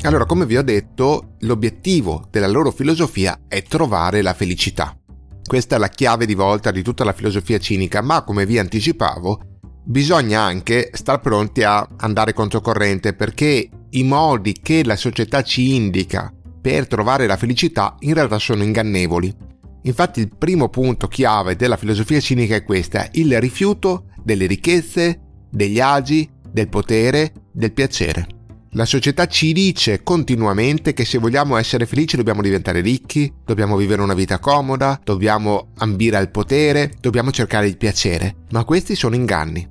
Allora, 0.00 0.24
come 0.24 0.46
vi 0.46 0.56
ho 0.56 0.62
detto, 0.62 1.34
l'obiettivo 1.40 2.26
della 2.30 2.46
loro 2.46 2.70
filosofia 2.70 3.40
è 3.46 3.62
trovare 3.62 4.22
la 4.22 4.32
felicità. 4.32 4.96
Questa 5.44 5.76
è 5.76 5.78
la 5.78 5.88
chiave 5.88 6.24
di 6.24 6.34
volta 6.34 6.70
di 6.70 6.82
tutta 6.82 7.04
la 7.04 7.12
filosofia 7.12 7.58
cinica, 7.58 8.00
ma 8.00 8.24
come 8.24 8.46
vi 8.46 8.58
anticipavo, 8.58 9.40
bisogna 9.84 10.40
anche 10.40 10.88
star 10.94 11.20
pronti 11.20 11.64
a 11.64 11.86
andare 11.98 12.32
controcorrente 12.32 13.12
perché 13.12 13.68
i 13.90 14.04
modi 14.04 14.54
che 14.54 14.82
la 14.84 14.96
società 14.96 15.42
ci 15.42 15.74
indica 15.74 16.32
per 16.60 16.86
trovare 16.86 17.26
la 17.26 17.36
felicità 17.36 17.96
in 18.00 18.14
realtà 18.14 18.38
sono 18.38 18.62
ingannevoli. 18.62 19.34
Infatti 19.82 20.20
il 20.20 20.36
primo 20.36 20.68
punto 20.68 21.06
chiave 21.08 21.56
della 21.56 21.76
filosofia 21.76 22.20
cinica 22.20 22.56
è 22.56 22.64
questa, 22.64 23.08
il 23.12 23.40
rifiuto 23.40 24.06
delle 24.22 24.46
ricchezze, 24.46 25.20
degli 25.50 25.80
agi, 25.80 26.28
del 26.50 26.68
potere, 26.68 27.32
del 27.52 27.72
piacere. 27.72 28.26
La 28.72 28.84
società 28.84 29.26
ci 29.26 29.54
dice 29.54 30.02
continuamente 30.02 30.92
che 30.92 31.06
se 31.06 31.16
vogliamo 31.16 31.56
essere 31.56 31.86
felici 31.86 32.16
dobbiamo 32.16 32.42
diventare 32.42 32.82
ricchi, 32.82 33.32
dobbiamo 33.44 33.76
vivere 33.76 34.02
una 34.02 34.12
vita 34.12 34.38
comoda, 34.38 35.00
dobbiamo 35.02 35.72
ambire 35.78 36.18
al 36.18 36.30
potere, 36.30 36.92
dobbiamo 37.00 37.30
cercare 37.30 37.66
il 37.66 37.78
piacere. 37.78 38.44
Ma 38.50 38.64
questi 38.64 38.94
sono 38.94 39.14
inganni. 39.14 39.66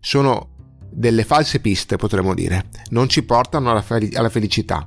Sono 0.00 0.50
delle 0.90 1.22
false 1.22 1.60
piste, 1.60 1.96
potremmo 1.96 2.34
dire. 2.34 2.66
Non 2.88 3.08
ci 3.08 3.22
portano 3.22 3.70
alla, 3.70 3.82
fel- 3.82 4.10
alla 4.14 4.28
felicità. 4.28 4.86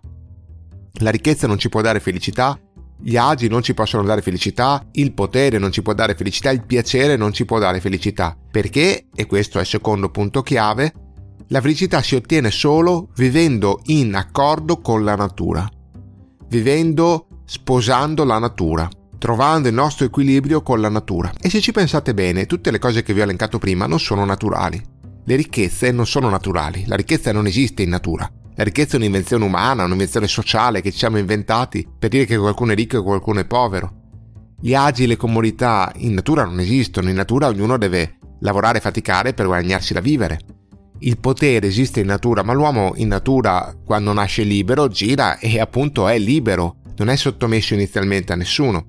La 1.00 1.10
ricchezza 1.10 1.48
non 1.48 1.58
ci 1.58 1.70
può 1.70 1.82
dare 1.82 2.00
felicità, 2.00 2.58
gli 3.02 3.18
agi 3.18 3.48
non 3.48 3.64
ci 3.64 3.74
possono 3.74 4.04
dare 4.04 4.22
felicità, 4.22 4.88
il 4.94 5.14
potere 5.14 5.58
non 5.58 5.72
ci 5.72 5.82
può 5.82 5.94
dare 5.94 6.16
felicità, 6.16 6.52
il 6.52 6.64
piacere 6.64 7.18
non 7.18 7.34
ci 7.34 7.46
può 7.46 7.60
dare 7.60 7.82
felicità. 7.82 8.38
Perché, 8.52 9.08
e 9.14 9.26
questo 9.26 9.58
è 9.58 9.62
il 9.62 9.68
secondo 9.68 10.10
punto 10.10 10.42
chiave, 10.42 10.94
la 11.48 11.62
felicità 11.62 12.02
si 12.02 12.16
ottiene 12.16 12.52
solo 12.52 13.10
vivendo 13.16 13.82
in 13.86 14.16
accordo 14.16 14.80
con 14.80 15.04
la 15.04 15.16
natura, 15.16 15.68
vivendo 16.48 17.28
sposando 17.46 18.24
la 18.24 18.40
natura, 18.40 18.88
trovando 19.18 19.68
il 19.68 19.74
nostro 19.74 20.06
equilibrio 20.06 20.62
con 20.62 20.80
la 20.80 20.90
natura. 20.90 21.34
E 21.42 21.50
se 21.50 21.60
ci 21.60 21.72
pensate 21.72 22.14
bene, 22.14 22.46
tutte 22.46 22.72
le 22.72 22.80
cose 22.80 23.04
che 23.04 23.14
vi 23.14 23.20
ho 23.20 23.24
elencato 23.24 23.58
prima 23.58 23.88
non 23.88 24.00
sono 24.00 24.24
naturali. 24.26 24.82
Le 25.26 25.36
ricchezze 25.36 25.92
non 25.92 26.06
sono 26.06 26.30
naturali, 26.30 26.86
la 26.86 26.96
ricchezza 26.96 27.32
non 27.32 27.48
esiste 27.48 27.82
in 27.82 27.90
natura. 27.90 28.32
La 28.56 28.64
ricchezza 28.64 28.96
è 28.96 29.00
un'invenzione 29.00 29.46
umana, 29.46 29.84
un'invenzione 29.84 30.28
sociale 30.28 30.82
che 30.82 30.92
ci 30.92 30.98
siamo 30.98 31.18
inventati 31.18 31.88
per 31.98 32.10
dire 32.10 32.26
che 32.26 32.38
qualcuno 32.38 32.72
è 32.72 32.76
ricco 32.76 32.98
e 32.98 33.04
qualcuno 33.04 33.40
è 33.40 33.46
povero. 33.46 34.02
Gli 34.60 34.74
agi 34.74 35.04
e 35.04 35.08
le 35.08 35.18
comodità 35.18 35.92
in 35.98 36.14
natura 36.14 36.46
non 36.46 36.60
esistono, 36.60 37.10
in 37.10 37.16
natura 37.16 37.48
ognuno 37.48 37.78
deve 37.78 38.18
lavorare 38.40 38.78
e 38.78 38.82
faticare 38.82 39.34
per 39.34 39.48
guadagnarsi 39.48 39.94
da 39.94 40.00
vivere 40.00 40.40
il 41.06 41.20
potere 41.20 41.68
esiste 41.68 42.00
in 42.00 42.08
natura, 42.08 42.44
ma 42.44 42.54
l'uomo 42.54 42.94
in 42.96 43.10
natura 43.10 43.76
quando 43.84 44.14
nasce 44.14 44.44
libero 44.44 44.88
gira 44.88 45.38
e 45.38 45.60
appunto 45.60 46.08
è 46.08 46.18
libero, 46.18 46.78
non 46.98 47.10
è 47.10 47.16
sottomesso 47.16 47.74
inizialmente 47.74 48.32
a 48.32 48.38
nessuno. 48.38 48.86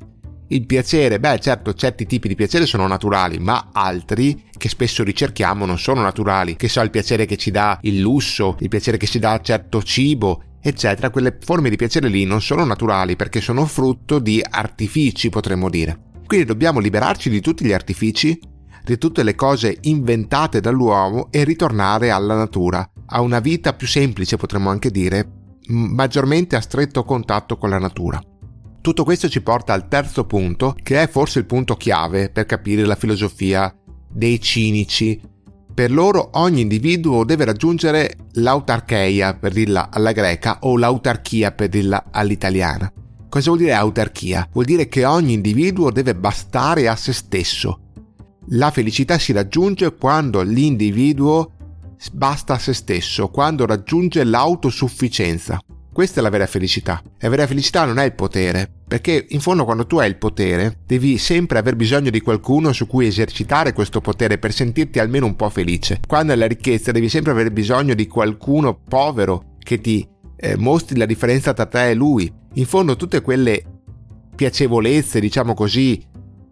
Il 0.49 0.67
piacere, 0.67 1.19
beh 1.19 1.39
certo 1.41 1.75
certi 1.75 2.07
tipi 2.07 2.29
di 2.29 2.35
piacere 2.35 2.67
sono 2.67 2.87
naturali, 2.87 3.39
ma 3.39 3.71
altri 3.73 4.45
che 4.57 4.69
spesso 4.69 5.03
ricerchiamo 5.03 5.65
non 5.65 5.79
sono 5.79 6.03
naturali, 6.03 6.57
che 6.57 6.69
so 6.69 6.81
il 6.81 6.91
piacere 6.91 7.25
che 7.25 7.37
ci 7.37 7.51
dà 7.51 7.79
il 7.83 8.01
lusso, 8.01 8.57
il 8.61 8.69
piacere 8.69 8.97
che 8.97 9.07
ci 9.07 9.19
dà 9.19 9.41
certo 9.43 9.83
cibo, 9.83 10.43
eccetera, 10.61 11.11
quelle 11.11 11.37
forme 11.41 11.71
di 11.71 11.77
piacere 11.77 12.09
lì 12.09 12.25
non 12.25 12.41
sono 12.41 12.65
naturali 12.65 13.17
perché 13.17 13.41
sono 13.41 13.65
frutto 13.67 14.19
di 14.19 14.45
artifici, 14.49 15.29
potremmo 15.31 15.71
dire. 15.71 15.99
Quindi 16.27 16.47
dobbiamo 16.47 16.79
liberarci 16.79 17.31
di 17.31 17.41
tutti 17.41 17.65
gli 17.65 17.73
artifici 17.73 18.39
di 18.85 18.99
tutte 18.99 19.23
le 19.23 19.35
cose 19.35 19.79
inventate 19.83 20.61
dall'uomo 20.61 21.29
e 21.31 21.43
ritornare 21.43 22.11
alla 22.11 22.35
natura, 22.35 22.87
a 23.07 23.21
una 23.23 23.41
vita 23.41 23.73
più 23.73 23.87
semplice 23.87 24.37
potremmo 24.37 24.69
anche 24.69 24.91
dire, 24.91 25.27
maggiormente 25.69 26.55
a 26.55 26.61
stretto 26.61 27.03
contatto 27.03 27.57
con 27.57 27.71
la 27.71 27.79
natura. 27.79 28.21
Tutto 28.85 29.03
questo 29.03 29.31
ci 29.31 29.41
porta 29.41 29.73
al 29.73 29.89
terzo 29.89 30.27
punto, 30.27 30.77
che 30.83 31.01
è 31.01 31.09
forse 31.09 31.39
il 31.39 31.47
punto 31.47 31.75
chiave 31.75 32.29
per 32.29 32.45
capire 32.45 32.85
la 32.85 32.97
filosofia 32.97 33.75
dei 34.11 34.39
cinici. 34.39 35.19
Per 35.73 35.91
loro 35.91 36.29
ogni 36.35 36.61
individuo 36.61 37.25
deve 37.25 37.47
raggiungere 37.47 38.15
l'autarcheia, 38.33 39.37
per 39.37 39.55
dirla 39.55 39.89
alla 39.91 40.13
greca, 40.13 40.59
o 40.61 40.77
l'autarchia, 40.77 41.53
per 41.53 41.71
dirla 41.71 42.09
all'italiana. 42.11 42.93
Cosa 43.27 43.47
vuol 43.49 43.63
dire 43.63 43.73
autarchia? 43.73 44.47
Vuol 44.53 44.67
dire 44.67 44.87
che 44.87 45.07
ogni 45.07 45.33
individuo 45.33 45.91
deve 45.91 46.15
bastare 46.15 46.87
a 46.87 46.95
se 46.95 47.15
stesso, 47.15 47.85
la 48.49 48.71
felicità 48.71 49.17
si 49.17 49.33
raggiunge 49.33 49.95
quando 49.97 50.43
l'individuo 50.43 51.53
basta 52.13 52.53
a 52.53 52.59
se 52.59 52.75
stesso, 52.75 53.31
quando 53.31 53.65
raggiunge 53.65 54.25
l'autosufficienza. 54.25 55.59
Questa 55.95 56.19
è 56.19 56.25
la 56.25 56.29
vera 56.29 56.49
felicità. 56.49 57.01
La 57.21 57.29
vera 57.29 57.47
felicità 57.47 57.85
non 57.85 58.01
è 58.01 58.05
il 58.05 58.15
potere, 58.15 58.69
perché 58.89 59.27
in 59.29 59.39
fondo 59.39 59.65
quando 59.65 59.87
tu 59.87 59.99
hai 59.99 60.09
il 60.09 60.17
potere 60.17 60.79
devi 60.85 61.19
sempre 61.19 61.57
aver 61.57 61.77
bisogno 61.77 62.11
di 62.11 62.21
qualcuno 62.21 62.73
su 62.73 62.89
cui 62.89 63.07
esercitare 63.07 63.73
questo 63.73 64.01
potere 64.01 64.39
per 64.39 64.53
sentirti 64.53 64.99
almeno 64.99 65.27
un 65.27 65.37
po' 65.37 65.49
felice. 65.51 66.01
Quando 66.05 66.33
hai 66.33 66.39
la 66.39 66.49
ricchezza 66.49 66.91
devi 66.91 67.09
sempre 67.09 67.31
aver 67.31 67.53
bisogno 67.53 67.95
di 67.95 68.09
qualcuno 68.09 68.77
povero 68.77 69.53
che 69.61 69.81
ti 69.81 70.05
eh, 70.35 70.57
mostri 70.57 70.99
la 70.99 71.07
differenza 71.07 71.53
tra 71.53 71.67
te 71.67 71.91
e 71.91 71.95
lui. 71.95 72.29
In 72.55 72.67
fondo 72.67 72.97
tutte 72.97 73.21
quelle 73.21 73.63
piacevolezze, 74.35 75.21
diciamo 75.21 75.55
così, 75.55 76.05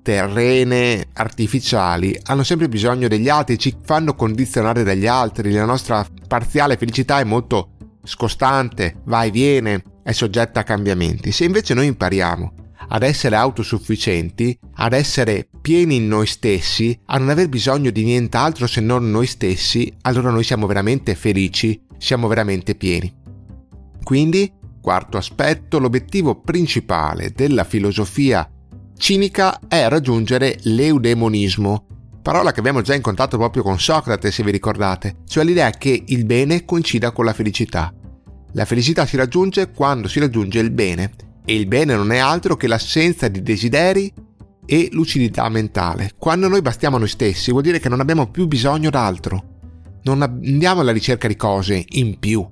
terrene, 0.03 1.09
artificiali, 1.15 2.17
hanno 2.27 2.45
sempre 2.45 2.69
bisogno 2.69 3.09
degli 3.09 3.29
altri, 3.29 3.59
ci 3.59 3.75
fanno 3.83 4.15
condizionare 4.15 4.85
dagli 4.85 5.09
altri, 5.09 5.53
la 5.53 5.65
nostra 5.65 6.07
parziale 6.29 6.77
felicità 6.77 7.19
è 7.19 7.25
molto 7.25 7.72
scostante, 8.03 8.97
va 9.05 9.25
e 9.25 9.31
viene, 9.31 9.83
è 10.03 10.13
soggetta 10.13 10.61
a 10.61 10.65
cambiamenti. 10.65 11.33
Se 11.33 11.45
invece 11.45 11.75
noi 11.75 11.87
impariamo 11.87 12.55
ad 12.89 13.03
essere 13.03 13.37
autosufficienti, 13.37 14.59
ad 14.75 14.93
essere 14.93 15.49
pieni 15.61 15.97
in 15.97 16.09
noi 16.09 16.27
stessi, 16.27 16.99
a 17.07 17.19
non 17.19 17.31
aver 17.31 17.49
bisogno 17.49 17.91
di 17.91 18.05
nient'altro 18.05 18.67
se 18.67 18.81
non 18.81 19.11
noi 19.11 19.27
stessi, 19.27 19.93
allora 20.03 20.31
noi 20.31 20.45
siamo 20.45 20.67
veramente 20.67 21.15
felici, 21.15 21.81
siamo 21.97 22.27
veramente 22.27 22.75
pieni. 22.75 23.13
Quindi, 24.03 24.53
quarto 24.81 25.17
aspetto, 25.17 25.79
l'obiettivo 25.79 26.41
principale 26.41 27.33
della 27.35 27.65
filosofia 27.65 28.49
cinica 28.99 29.61
è 29.69 29.89
raggiungere 29.89 30.59
l'eudemonismo, 30.63 31.87
parola 32.23 32.53
che 32.53 32.61
abbiamo 32.61 32.81
già 32.81 32.95
incontrato 32.95 33.37
proprio 33.37 33.65
con 33.65 33.81
Socrate, 33.81 34.31
se 34.31 34.45
vi 34.45 34.53
ricordate, 34.53 35.17
cioè 35.27 35.45
l'idea 35.45 35.71
che 35.71 36.05
il 36.07 36.25
bene 36.25 36.65
coincida 36.65 37.11
con 37.11 37.25
la 37.25 37.33
felicità. 37.33 37.93
La 38.53 38.65
felicità 38.65 39.05
si 39.05 39.17
raggiunge 39.17 39.73
quando 39.73 40.09
si 40.09 40.21
raggiunge 40.21 40.61
il 40.61 40.71
bene, 40.71 41.13
e 41.45 41.57
il 41.57 41.67
bene 41.67 41.97
non 41.97 42.13
è 42.13 42.19
altro 42.19 42.57
che 42.57 42.69
l'assenza 42.69 43.27
di 43.27 43.43
desideri 43.43 44.13
e 44.65 44.89
lucidità 44.93 45.49
mentale. 45.49 46.13
Quando 46.17 46.47
noi 46.47 46.63
bastiamo 46.63 46.97
a 46.97 47.01
noi 47.01 47.09
stessi 47.09 47.51
vuol 47.51 47.65
dire 47.65 47.81
che 47.81 47.89
non 47.89 48.01
abbiamo 48.01 48.31
più 48.31 48.47
bisogno 48.47 48.91
d'altro. 48.91 49.45
Non 50.05 50.23
andiamo 50.23 50.81
alla 50.81 50.93
ricerca 50.93 51.27
di 51.27 51.37
cose 51.37 51.85
in 51.87 52.19
più. 52.19 52.47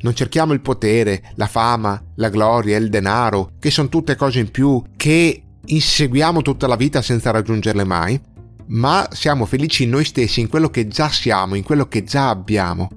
Non 0.00 0.14
cerchiamo 0.14 0.52
il 0.52 0.60
potere, 0.60 1.30
la 1.36 1.46
fama, 1.46 2.02
la 2.16 2.28
gloria, 2.28 2.76
il 2.76 2.88
denaro, 2.88 3.52
che 3.58 3.70
sono 3.70 3.88
tutte 3.88 4.16
cose 4.16 4.40
in 4.40 4.50
più 4.50 4.82
che 4.96 5.42
inseguiamo 5.64 6.42
tutta 6.42 6.66
la 6.66 6.76
vita 6.76 7.00
senza 7.00 7.30
raggiungerle 7.30 7.84
mai, 7.84 8.20
ma 8.66 9.08
siamo 9.10 9.46
felici 9.46 9.84
in 9.84 9.90
noi 9.90 10.04
stessi, 10.04 10.40
in 10.40 10.48
quello 10.48 10.68
che 10.68 10.88
già 10.88 11.08
siamo, 11.08 11.54
in 11.54 11.62
quello 11.62 11.86
che 11.86 12.04
già 12.04 12.28
abbiamo. 12.28 12.88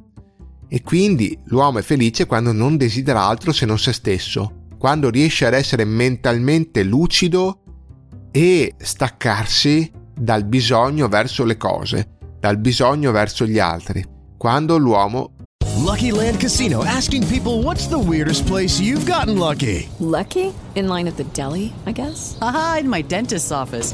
E 0.68 0.82
quindi 0.82 1.38
l'uomo 1.46 1.80
è 1.80 1.82
felice 1.82 2.26
quando 2.26 2.52
non 2.52 2.78
desidera 2.78 3.22
altro 3.22 3.52
se 3.52 3.66
non 3.66 3.80
se 3.80 3.94
stesso, 3.94 4.68
quando 4.78 5.10
riesce 5.10 5.46
ad 5.46 5.54
essere 5.54 5.86
mentalmente 5.86 6.84
lucido 6.84 7.62
e 8.32 8.76
staccarsi 8.78 9.92
dal 10.14 10.44
bisogno 10.46 11.08
verso 11.08 11.44
le 11.46 11.58
cose, 11.58 12.18
dal 12.40 12.58
bisogno 12.58 13.12
verso 13.12 13.46
gli 13.46 13.60
altri, 13.60 14.04
quando 14.38 14.78
l'uomo 14.78 15.32
Lucky 15.78 16.12
Land 16.12 16.40
Casino 16.40 16.84
asking 16.84 17.26
people 17.28 17.62
what's 17.62 17.88
the 17.88 18.00
weirdest 18.00 18.46
place 18.48 18.80
you've 18.80 19.06
gotten 19.06 19.38
lucky? 19.38 19.88
Lucky? 20.00 20.54
In 20.76 20.88
line 20.88 21.08
at 21.08 21.16
the 21.18 21.24
deli, 21.34 21.72
I 21.86 21.92
guess. 21.92 22.38
Aha, 22.42 22.80
in 22.82 22.90
my 22.90 23.02
dentist's 23.02 23.52
office. 23.52 23.94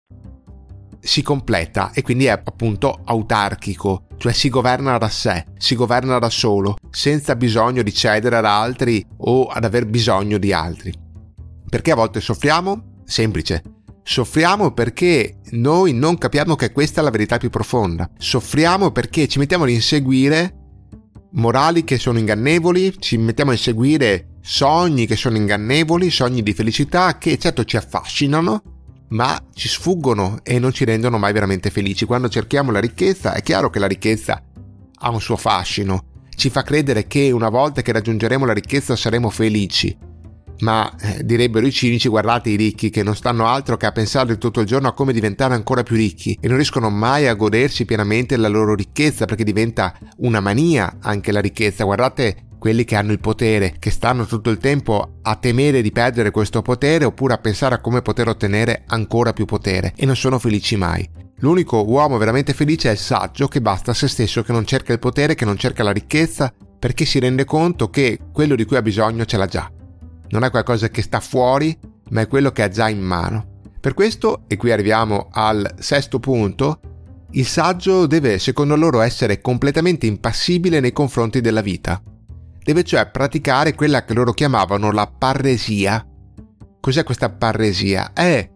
Si 1.01 1.21
completa 1.23 1.91
e 1.93 2.03
quindi 2.03 2.25
è 2.25 2.29
appunto 2.29 3.01
autarchico, 3.03 4.05
cioè 4.17 4.33
si 4.33 4.49
governa 4.49 4.97
da 4.97 5.09
sé, 5.09 5.45
si 5.57 5.75
governa 5.75 6.19
da 6.19 6.29
solo, 6.29 6.75
senza 6.91 7.35
bisogno 7.35 7.81
di 7.81 7.93
cedere 7.93 8.37
ad 8.37 8.45
altri 8.45 9.03
o 9.17 9.47
ad 9.47 9.63
aver 9.63 9.87
bisogno 9.87 10.37
di 10.37 10.53
altri. 10.53 10.93
Perché 11.67 11.91
a 11.91 11.95
volte 11.95 12.21
soffriamo? 12.21 13.01
Semplice. 13.03 13.63
Soffriamo 14.03 14.71
perché 14.71 15.37
noi 15.51 15.93
non 15.93 16.17
capiamo 16.17 16.55
che 16.55 16.71
questa 16.71 17.01
è 17.01 17.03
la 17.03 17.09
verità 17.09 17.37
più 17.37 17.49
profonda. 17.49 18.09
Soffriamo 18.17 18.91
perché 18.91 19.27
ci 19.27 19.39
mettiamo 19.39 19.63
ad 19.63 19.69
inseguire 19.69 20.55
morali 21.33 21.83
che 21.83 21.97
sono 21.97 22.19
ingannevoli, 22.19 22.95
ci 22.99 23.17
mettiamo 23.17 23.51
a 23.51 23.53
inseguire 23.53 24.27
sogni 24.41 25.05
che 25.05 25.15
sono 25.15 25.37
ingannevoli, 25.37 26.09
sogni 26.09 26.43
di 26.43 26.53
felicità 26.53 27.17
che 27.17 27.37
certo 27.37 27.63
ci 27.63 27.77
affascinano, 27.77 28.70
ma 29.11 29.41
ci 29.53 29.67
sfuggono 29.67 30.39
e 30.43 30.59
non 30.59 30.73
ci 30.73 30.85
rendono 30.85 31.17
mai 31.17 31.33
veramente 31.33 31.69
felici. 31.69 32.05
Quando 32.05 32.29
cerchiamo 32.29 32.71
la 32.71 32.79
ricchezza, 32.79 33.33
è 33.33 33.41
chiaro 33.41 33.69
che 33.69 33.79
la 33.79 33.87
ricchezza 33.87 34.43
ha 35.03 35.09
un 35.09 35.21
suo 35.21 35.37
fascino, 35.37 36.05
ci 36.35 36.49
fa 36.49 36.63
credere 36.63 37.07
che 37.07 37.31
una 37.31 37.49
volta 37.49 37.81
che 37.81 37.91
raggiungeremo 37.91 38.45
la 38.45 38.53
ricchezza 38.53 38.95
saremo 38.95 39.29
felici. 39.29 40.09
Ma 40.59 40.95
eh, 40.99 41.25
direbbero 41.25 41.65
i 41.65 41.71
cinici, 41.71 42.07
guardate 42.07 42.51
i 42.51 42.55
ricchi 42.55 42.91
che 42.91 43.01
non 43.01 43.15
stanno 43.15 43.47
altro 43.47 43.77
che 43.77 43.87
a 43.87 43.91
pensare 43.91 44.37
tutto 44.37 44.59
il 44.59 44.67
giorno 44.67 44.89
a 44.89 44.93
come 44.93 45.11
diventare 45.11 45.55
ancora 45.55 45.81
più 45.81 45.95
ricchi 45.95 46.37
e 46.39 46.47
non 46.47 46.57
riescono 46.57 46.91
mai 46.91 47.27
a 47.27 47.33
godersi 47.33 47.83
pienamente 47.83 48.37
la 48.37 48.47
loro 48.47 48.75
ricchezza 48.75 49.25
perché 49.25 49.43
diventa 49.43 49.97
una 50.17 50.39
mania 50.39 50.97
anche 51.01 51.31
la 51.31 51.41
ricchezza. 51.41 51.83
Guardate 51.83 52.49
quelli 52.61 52.83
che 52.83 52.95
hanno 52.95 53.11
il 53.11 53.19
potere, 53.19 53.73
che 53.79 53.89
stanno 53.89 54.27
tutto 54.27 54.51
il 54.51 54.59
tempo 54.59 55.13
a 55.23 55.35
temere 55.35 55.81
di 55.81 55.91
perdere 55.91 56.29
questo 56.29 56.61
potere 56.61 57.05
oppure 57.05 57.33
a 57.33 57.39
pensare 57.39 57.73
a 57.73 57.79
come 57.79 58.03
poter 58.03 58.27
ottenere 58.27 58.83
ancora 58.85 59.33
più 59.33 59.45
potere 59.45 59.93
e 59.95 60.05
non 60.05 60.15
sono 60.15 60.37
felici 60.37 60.75
mai. 60.75 61.09
L'unico 61.37 61.83
uomo 61.83 62.19
veramente 62.19 62.53
felice 62.53 62.89
è 62.89 62.91
il 62.91 62.99
saggio 62.99 63.47
che 63.47 63.61
basta 63.61 63.89
a 63.89 63.93
se 63.95 64.07
stesso, 64.07 64.43
che 64.43 64.51
non 64.51 64.67
cerca 64.67 64.93
il 64.93 64.99
potere, 64.99 65.33
che 65.33 65.43
non 65.43 65.57
cerca 65.57 65.81
la 65.81 65.89
ricchezza, 65.89 66.53
perché 66.77 67.03
si 67.03 67.17
rende 67.17 67.45
conto 67.45 67.89
che 67.89 68.19
quello 68.31 68.53
di 68.53 68.65
cui 68.65 68.77
ha 68.77 68.83
bisogno 68.83 69.25
ce 69.25 69.37
l'ha 69.37 69.47
già. 69.47 69.67
Non 70.29 70.43
è 70.43 70.51
qualcosa 70.51 70.89
che 70.89 71.01
sta 71.01 71.19
fuori, 71.19 71.75
ma 72.09 72.21
è 72.21 72.27
quello 72.27 72.51
che 72.51 72.61
ha 72.61 72.69
già 72.69 72.87
in 72.89 73.01
mano. 73.01 73.61
Per 73.79 73.95
questo, 73.95 74.43
e 74.45 74.55
qui 74.55 74.71
arriviamo 74.71 75.29
al 75.31 75.77
sesto 75.79 76.19
punto, 76.19 76.79
il 77.31 77.47
saggio 77.47 78.05
deve, 78.05 78.37
secondo 78.37 78.75
loro, 78.75 79.01
essere 79.01 79.41
completamente 79.41 80.05
impassibile 80.05 80.79
nei 80.79 80.91
confronti 80.91 81.41
della 81.41 81.61
vita 81.61 81.99
deve 82.63 82.83
cioè 82.83 83.09
praticare 83.09 83.73
quella 83.73 84.03
che 84.03 84.13
loro 84.13 84.33
chiamavano 84.33 84.91
la 84.91 85.07
parresia. 85.07 86.05
Cos'è 86.79 87.03
questa 87.03 87.29
parresia? 87.29 88.11
È, 88.13 88.49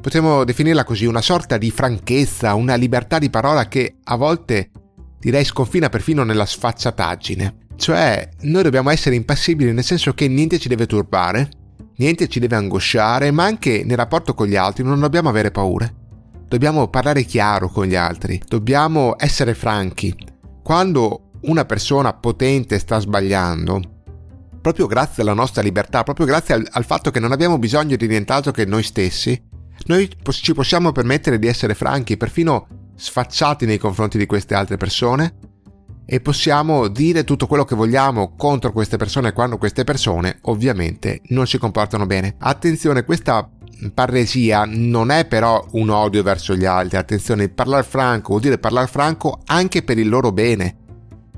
potremmo 0.00 0.44
definirla 0.44 0.84
così, 0.84 1.06
una 1.06 1.20
sorta 1.20 1.58
di 1.58 1.70
franchezza, 1.70 2.54
una 2.54 2.74
libertà 2.74 3.18
di 3.18 3.30
parola 3.30 3.68
che 3.68 3.96
a 4.04 4.16
volte 4.16 4.70
direi 5.18 5.44
sconfina 5.44 5.88
perfino 5.88 6.24
nella 6.24 6.46
sfacciataggine. 6.46 7.66
Cioè, 7.76 8.28
noi 8.40 8.62
dobbiamo 8.62 8.90
essere 8.90 9.14
impassibili 9.14 9.72
nel 9.72 9.84
senso 9.84 10.12
che 10.12 10.28
niente 10.28 10.58
ci 10.58 10.68
deve 10.68 10.86
turbare, 10.86 11.48
niente 11.96 12.28
ci 12.28 12.40
deve 12.40 12.56
angosciare, 12.56 13.30
ma 13.30 13.44
anche 13.44 13.82
nel 13.84 13.96
rapporto 13.96 14.34
con 14.34 14.46
gli 14.46 14.56
altri 14.56 14.82
non 14.82 14.98
dobbiamo 14.98 15.28
avere 15.28 15.50
paure. 15.50 15.94
Dobbiamo 16.48 16.88
parlare 16.88 17.24
chiaro 17.24 17.68
con 17.68 17.84
gli 17.84 17.94
altri, 17.94 18.40
dobbiamo 18.48 19.14
essere 19.18 19.54
franchi. 19.54 20.16
Quando 20.62 21.27
una 21.42 21.64
persona 21.64 22.12
potente 22.12 22.78
sta 22.78 22.98
sbagliando, 22.98 23.80
proprio 24.60 24.86
grazie 24.86 25.22
alla 25.22 25.34
nostra 25.34 25.62
libertà, 25.62 26.02
proprio 26.02 26.26
grazie 26.26 26.54
al, 26.54 26.68
al 26.70 26.84
fatto 26.84 27.10
che 27.10 27.20
non 27.20 27.32
abbiamo 27.32 27.58
bisogno 27.58 27.96
di 27.96 28.06
nient'altro 28.06 28.52
che 28.52 28.64
noi 28.64 28.82
stessi, 28.82 29.40
noi 29.86 30.10
ci 30.30 30.54
possiamo 30.54 30.92
permettere 30.92 31.38
di 31.38 31.46
essere 31.46 31.74
franchi, 31.74 32.16
perfino 32.16 32.66
sfacciati 32.96 33.64
nei 33.64 33.78
confronti 33.78 34.18
di 34.18 34.26
queste 34.26 34.54
altre 34.54 34.76
persone 34.76 35.34
e 36.04 36.20
possiamo 36.20 36.88
dire 36.88 37.22
tutto 37.22 37.46
quello 37.46 37.64
che 37.64 37.76
vogliamo 37.76 38.34
contro 38.34 38.72
queste 38.72 38.96
persone 38.96 39.32
quando 39.32 39.58
queste 39.58 39.84
persone 39.84 40.38
ovviamente 40.42 41.20
non 41.28 41.46
si 41.46 41.58
comportano 41.58 42.06
bene. 42.06 42.34
Attenzione, 42.38 43.04
questa 43.04 43.48
parresia 43.94 44.64
non 44.66 45.10
è 45.10 45.26
però 45.26 45.64
un 45.72 45.90
odio 45.90 46.22
verso 46.22 46.56
gli 46.56 46.64
altri, 46.64 46.96
attenzione, 46.96 47.48
parlare 47.48 47.84
franco 47.84 48.30
vuol 48.30 48.40
dire 48.40 48.58
parlare 48.58 48.88
franco 48.88 49.40
anche 49.46 49.82
per 49.82 49.98
il 49.98 50.08
loro 50.08 50.32
bene 50.32 50.86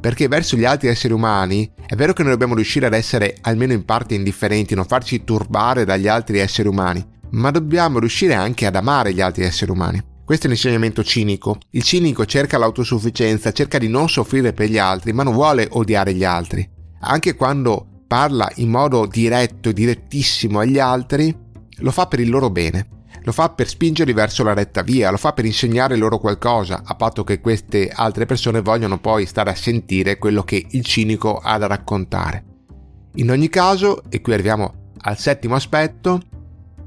perché 0.00 0.28
verso 0.28 0.56
gli 0.56 0.64
altri 0.64 0.88
esseri 0.88 1.12
umani 1.12 1.70
è 1.86 1.94
vero 1.94 2.12
che 2.12 2.22
noi 2.22 2.32
dobbiamo 2.32 2.54
riuscire 2.54 2.86
ad 2.86 2.94
essere 2.94 3.36
almeno 3.42 3.72
in 3.72 3.84
parte 3.84 4.14
indifferenti, 4.14 4.74
non 4.74 4.86
farci 4.86 5.24
turbare 5.24 5.84
dagli 5.84 6.08
altri 6.08 6.38
esseri 6.38 6.68
umani, 6.68 7.04
ma 7.30 7.50
dobbiamo 7.50 7.98
riuscire 7.98 8.34
anche 8.34 8.66
ad 8.66 8.76
amare 8.76 9.12
gli 9.12 9.20
altri 9.20 9.44
esseri 9.44 9.70
umani. 9.70 10.02
Questo 10.24 10.46
è 10.46 10.48
l'insegnamento 10.48 11.02
cinico. 11.02 11.58
Il 11.70 11.82
cinico 11.82 12.24
cerca 12.24 12.56
l'autosufficienza, 12.56 13.52
cerca 13.52 13.78
di 13.78 13.88
non 13.88 14.08
soffrire 14.08 14.52
per 14.52 14.70
gli 14.70 14.78
altri, 14.78 15.12
ma 15.12 15.24
non 15.24 15.34
vuole 15.34 15.66
odiare 15.70 16.14
gli 16.14 16.24
altri. 16.24 16.68
Anche 17.00 17.34
quando 17.34 18.04
parla 18.06 18.50
in 18.56 18.68
modo 18.68 19.06
diretto, 19.06 19.72
direttissimo 19.72 20.60
agli 20.60 20.78
altri, 20.78 21.36
lo 21.78 21.90
fa 21.90 22.06
per 22.06 22.20
il 22.20 22.30
loro 22.30 22.48
bene 22.48 22.98
lo 23.30 23.32
fa 23.32 23.50
per 23.50 23.68
spingerli 23.68 24.12
verso 24.12 24.42
la 24.42 24.54
retta 24.54 24.82
via, 24.82 25.10
lo 25.10 25.16
fa 25.16 25.32
per 25.32 25.44
insegnare 25.44 25.96
loro 25.96 26.18
qualcosa, 26.18 26.82
a 26.84 26.96
patto 26.96 27.22
che 27.22 27.40
queste 27.40 27.88
altre 27.88 28.26
persone 28.26 28.60
vogliano 28.60 28.98
poi 28.98 29.24
stare 29.24 29.50
a 29.50 29.54
sentire 29.54 30.18
quello 30.18 30.42
che 30.42 30.66
il 30.70 30.84
cinico 30.84 31.38
ha 31.38 31.56
da 31.56 31.68
raccontare. 31.68 32.44
In 33.14 33.30
ogni 33.30 33.48
caso, 33.48 34.02
e 34.08 34.20
qui 34.20 34.32
arriviamo 34.32 34.92
al 35.02 35.16
settimo 35.16 35.54
aspetto, 35.54 36.20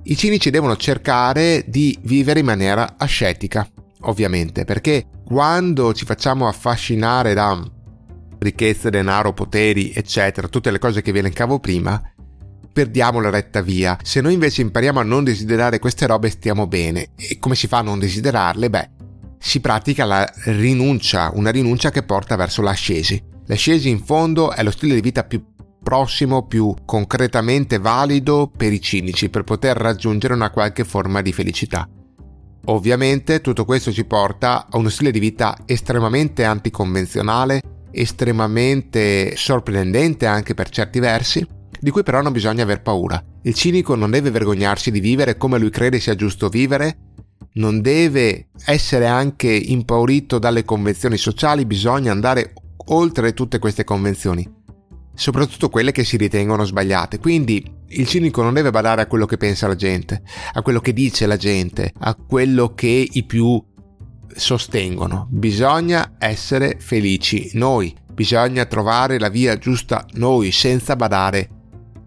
i 0.04 0.18
cinici 0.18 0.50
devono 0.50 0.76
cercare 0.76 1.64
di 1.66 1.98
vivere 2.02 2.42
in 2.42 2.46
maniera 2.46 2.96
ascetica, 2.98 3.66
ovviamente, 4.02 4.66
perché 4.66 5.06
quando 5.24 5.94
ci 5.94 6.04
facciamo 6.04 6.50
affascinare 6.50 7.34
da 7.34 7.58
ricchezza, 8.40 8.90
denaro, 8.90 9.32
poteri, 9.32 9.94
eccetera, 9.94 10.50
tutte 10.50 10.72
le 10.72 10.80
cose 10.80 11.02
che 11.02 11.14
vi 11.14 11.20
elencavo 11.20 11.60
prima, 11.60 12.02
perdiamo 12.74 13.22
la 13.22 13.30
retta 13.30 13.62
via. 13.62 13.98
Se 14.02 14.20
noi 14.20 14.34
invece 14.34 14.62
impariamo 14.62 15.00
a 15.00 15.04
non 15.04 15.24
desiderare 15.24 15.80
queste 15.80 16.08
robe 16.08 16.30
stiamo 16.30 16.68
bene. 16.68 17.10
E 17.16 17.38
come 17.40 17.56
si 17.56 17.68
fa 17.68 17.78
a 17.78 17.84
non 17.84 18.00
desiderarle? 18.00 18.70
Beh, 18.70 18.90
si 19.38 19.62
pratica 19.62 20.04
la 20.06 20.30
rinuncia, 20.46 21.32
una 21.36 21.52
rinuncia 21.52 21.92
che 21.92 22.04
porta 22.04 22.36
verso 22.36 22.62
l'ascesi. 22.62 23.22
L'ascesi 23.46 23.90
in 23.90 24.04
fondo 24.04 24.52
è 24.52 24.64
lo 24.64 24.72
stile 24.72 24.96
di 24.96 25.02
vita 25.02 25.24
più 25.24 25.44
prossimo, 25.84 26.48
più 26.48 26.74
concretamente 26.86 27.78
valido 27.78 28.50
per 28.56 28.74
i 28.74 28.82
cinici, 28.82 29.30
per 29.30 29.44
poter 29.44 29.78
raggiungere 29.78 30.34
una 30.34 30.50
qualche 30.50 30.86
forma 30.86 31.22
di 31.22 31.34
felicità. 31.34 31.88
Ovviamente 32.66 33.42
tutto 33.42 33.66
questo 33.66 33.92
ci 33.92 34.06
porta 34.06 34.68
a 34.72 34.78
uno 34.78 34.88
stile 34.88 35.12
di 35.12 35.20
vita 35.20 35.58
estremamente 35.66 36.46
anticonvenzionale, 36.46 37.62
estremamente 37.92 39.36
sorprendente 39.36 40.26
anche 40.26 40.54
per 40.54 40.70
certi 40.70 41.00
versi, 41.00 41.46
di 41.80 41.92
cui 41.92 42.04
però 42.04 42.22
non 42.22 42.32
bisogna 42.32 42.64
aver 42.64 42.82
paura. 42.82 43.24
Il 43.44 43.54
cinico 43.54 43.96
non 43.96 44.12
deve 44.12 44.32
vergognarsi 44.32 44.92
di 44.92 45.00
vivere 45.00 45.38
come 45.38 45.58
lui 45.58 45.70
crede 45.70 46.00
sia 46.00 46.16
giusto 46.16 46.50
vivere, 46.50 46.98
non 47.54 47.82
deve 47.82 48.48
essere 48.66 49.08
anche 49.08 49.52
impaurito 49.52 50.40
dalle 50.40 50.64
convenzioni 50.64 51.18
sociali, 51.18 51.66
bisogna 51.66 52.12
andare 52.12 52.54
oltre 52.88 53.34
tutte 53.34 53.60
queste 53.60 53.84
convenzioni, 53.84 54.50
soprattutto 55.14 55.70
quelle 55.70 55.92
che 55.92 56.04
si 56.04 56.18
ritengono 56.18 56.66
sbagliate. 56.66 57.20
Quindi 57.20 57.64
il 57.88 58.08
cinico 58.08 58.42
non 58.42 58.54
deve 58.54 58.72
badare 58.72 59.02
a 59.02 59.08
quello 59.08 59.26
che 59.26 59.38
pensa 59.38 59.68
la 59.68 59.76
gente, 59.76 60.24
a 60.54 60.62
quello 60.62 60.80
che 60.80 60.94
dice 60.94 61.26
la 61.26 61.38
gente, 61.38 61.94
a 62.00 62.16
quello 62.16 62.74
che 62.74 63.08
i 63.12 63.24
più 63.24 63.64
sostengono. 64.36 65.28
Bisogna 65.30 66.16
essere 66.18 66.78
felici 66.80 67.52
noi, 67.54 67.96
bisogna 68.12 68.66
trovare 68.66 69.20
la 69.20 69.30
via 69.30 69.58
giusta 69.58 70.06
noi, 70.14 70.52
senza 70.52 70.96
badare 70.96 71.50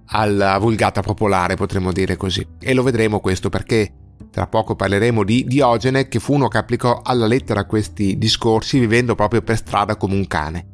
alla 0.07 0.59
vulgata 0.59 1.03
popolare, 1.03 1.57
potremmo 1.57 1.93
dire 1.93 2.17
così. 2.17 2.47
E 2.61 2.75
lo 2.75 2.83
vedremo 2.83 3.21
questo 3.21 3.49
perché 3.49 3.93
tra 4.31 4.47
poco 4.47 4.77
parleremo 4.77 5.25
di 5.25 5.45
Diogene, 5.47 6.09
che 6.09 6.19
fu 6.19 6.35
uno 6.35 6.49
che 6.49 6.59
applicò 6.59 7.01
alla 7.03 7.27
lettera 7.27 7.65
questi 7.65 8.19
discorsi 8.19 8.79
vivendo 8.79 9.15
proprio 9.15 9.43
per 9.43 9.57
strada 9.57 9.97
come 9.97 10.15
un 10.15 10.27
cane. 10.27 10.67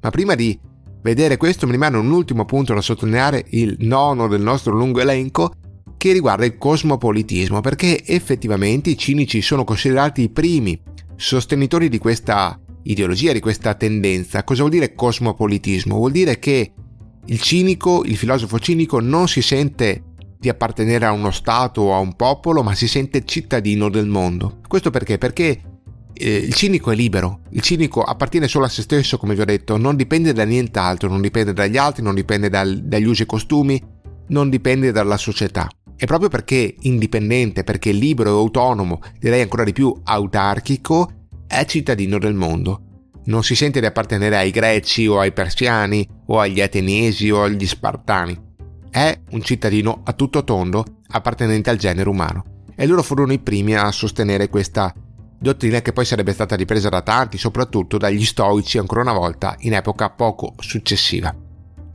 Ma 0.00 0.10
prima 0.10 0.34
di 0.34 0.58
vedere 1.02 1.36
questo 1.36 1.66
mi 1.66 1.72
rimane 1.72 1.96
un 1.96 2.10
ultimo 2.10 2.44
punto 2.44 2.74
da 2.74 2.80
sottolineare, 2.80 3.44
il 3.50 3.76
nono 3.80 4.28
del 4.28 4.42
nostro 4.42 4.74
lungo 4.74 5.00
elenco, 5.00 5.54
che 5.96 6.12
riguarda 6.12 6.44
il 6.44 6.58
cosmopolitismo, 6.58 7.60
perché 7.60 8.04
effettivamente 8.04 8.90
i 8.90 8.98
cinici 8.98 9.40
sono 9.40 9.64
considerati 9.64 10.22
i 10.22 10.30
primi 10.30 10.78
sostenitori 11.16 11.88
di 11.88 11.98
questa 11.98 12.60
ideologia, 12.82 13.32
di 13.32 13.40
questa 13.40 13.74
tendenza. 13.74 14.44
Cosa 14.44 14.60
vuol 14.60 14.74
dire 14.74 14.94
cosmopolitismo? 14.94 15.96
Vuol 15.96 16.12
dire 16.12 16.38
che 16.38 16.72
il 17.26 17.40
cinico, 17.40 18.04
il 18.04 18.16
filosofo 18.16 18.58
cinico, 18.58 19.00
non 19.00 19.28
si 19.28 19.40
sente 19.40 20.02
di 20.38 20.48
appartenere 20.48 21.06
a 21.06 21.12
uno 21.12 21.30
Stato 21.30 21.80
o 21.82 21.94
a 21.94 21.98
un 21.98 22.16
popolo, 22.16 22.62
ma 22.62 22.74
si 22.74 22.86
sente 22.86 23.24
cittadino 23.24 23.88
del 23.88 24.06
mondo. 24.06 24.58
Questo 24.68 24.90
perché? 24.90 25.16
Perché 25.16 25.60
eh, 26.12 26.36
il 26.36 26.52
cinico 26.52 26.90
è 26.90 26.94
libero, 26.94 27.40
il 27.50 27.62
cinico 27.62 28.02
appartiene 28.02 28.46
solo 28.46 28.66
a 28.66 28.68
se 28.68 28.82
stesso, 28.82 29.16
come 29.16 29.34
vi 29.34 29.40
ho 29.40 29.46
detto, 29.46 29.78
non 29.78 29.96
dipende 29.96 30.32
da 30.32 30.44
nient'altro, 30.44 31.08
non 31.08 31.22
dipende 31.22 31.54
dagli 31.54 31.78
altri, 31.78 32.02
non 32.02 32.14
dipende 32.14 32.50
dal, 32.50 32.82
dagli 32.82 33.06
usi 33.06 33.22
e 33.22 33.26
costumi, 33.26 33.82
non 34.28 34.50
dipende 34.50 34.92
dalla 34.92 35.16
società. 35.16 35.68
E 35.96 36.06
proprio 36.06 36.28
perché 36.28 36.74
indipendente, 36.80 37.64
perché 37.64 37.90
libero 37.92 38.30
e 38.30 38.32
autonomo, 38.32 39.00
direi 39.18 39.40
ancora 39.40 39.64
di 39.64 39.72
più 39.72 39.98
autarchico, 40.02 41.28
è 41.46 41.64
cittadino 41.64 42.18
del 42.18 42.34
mondo 42.34 42.83
non 43.26 43.42
si 43.42 43.54
sente 43.54 43.80
di 43.80 43.86
appartenere 43.86 44.36
ai 44.36 44.50
greci 44.50 45.06
o 45.06 45.18
ai 45.18 45.32
persiani 45.32 46.06
o 46.26 46.40
agli 46.40 46.60
ateniesi 46.60 47.30
o 47.30 47.42
agli 47.42 47.66
spartani. 47.66 48.52
È 48.90 49.18
un 49.30 49.42
cittadino 49.42 50.02
a 50.04 50.12
tutto 50.12 50.44
tondo 50.44 50.84
appartenente 51.08 51.70
al 51.70 51.76
genere 51.76 52.08
umano. 52.08 52.44
E 52.76 52.86
loro 52.86 53.02
furono 53.02 53.32
i 53.32 53.38
primi 53.38 53.74
a 53.74 53.90
sostenere 53.92 54.48
questa 54.48 54.92
dottrina 55.38 55.82
che 55.82 55.92
poi 55.92 56.04
sarebbe 56.04 56.32
stata 56.32 56.56
ripresa 56.56 56.88
da 56.88 57.02
tanti, 57.02 57.38
soprattutto 57.38 57.98
dagli 57.98 58.24
stoici 58.24 58.78
ancora 58.78 59.02
una 59.02 59.12
volta 59.12 59.54
in 59.60 59.74
epoca 59.74 60.10
poco 60.10 60.54
successiva. 60.58 61.34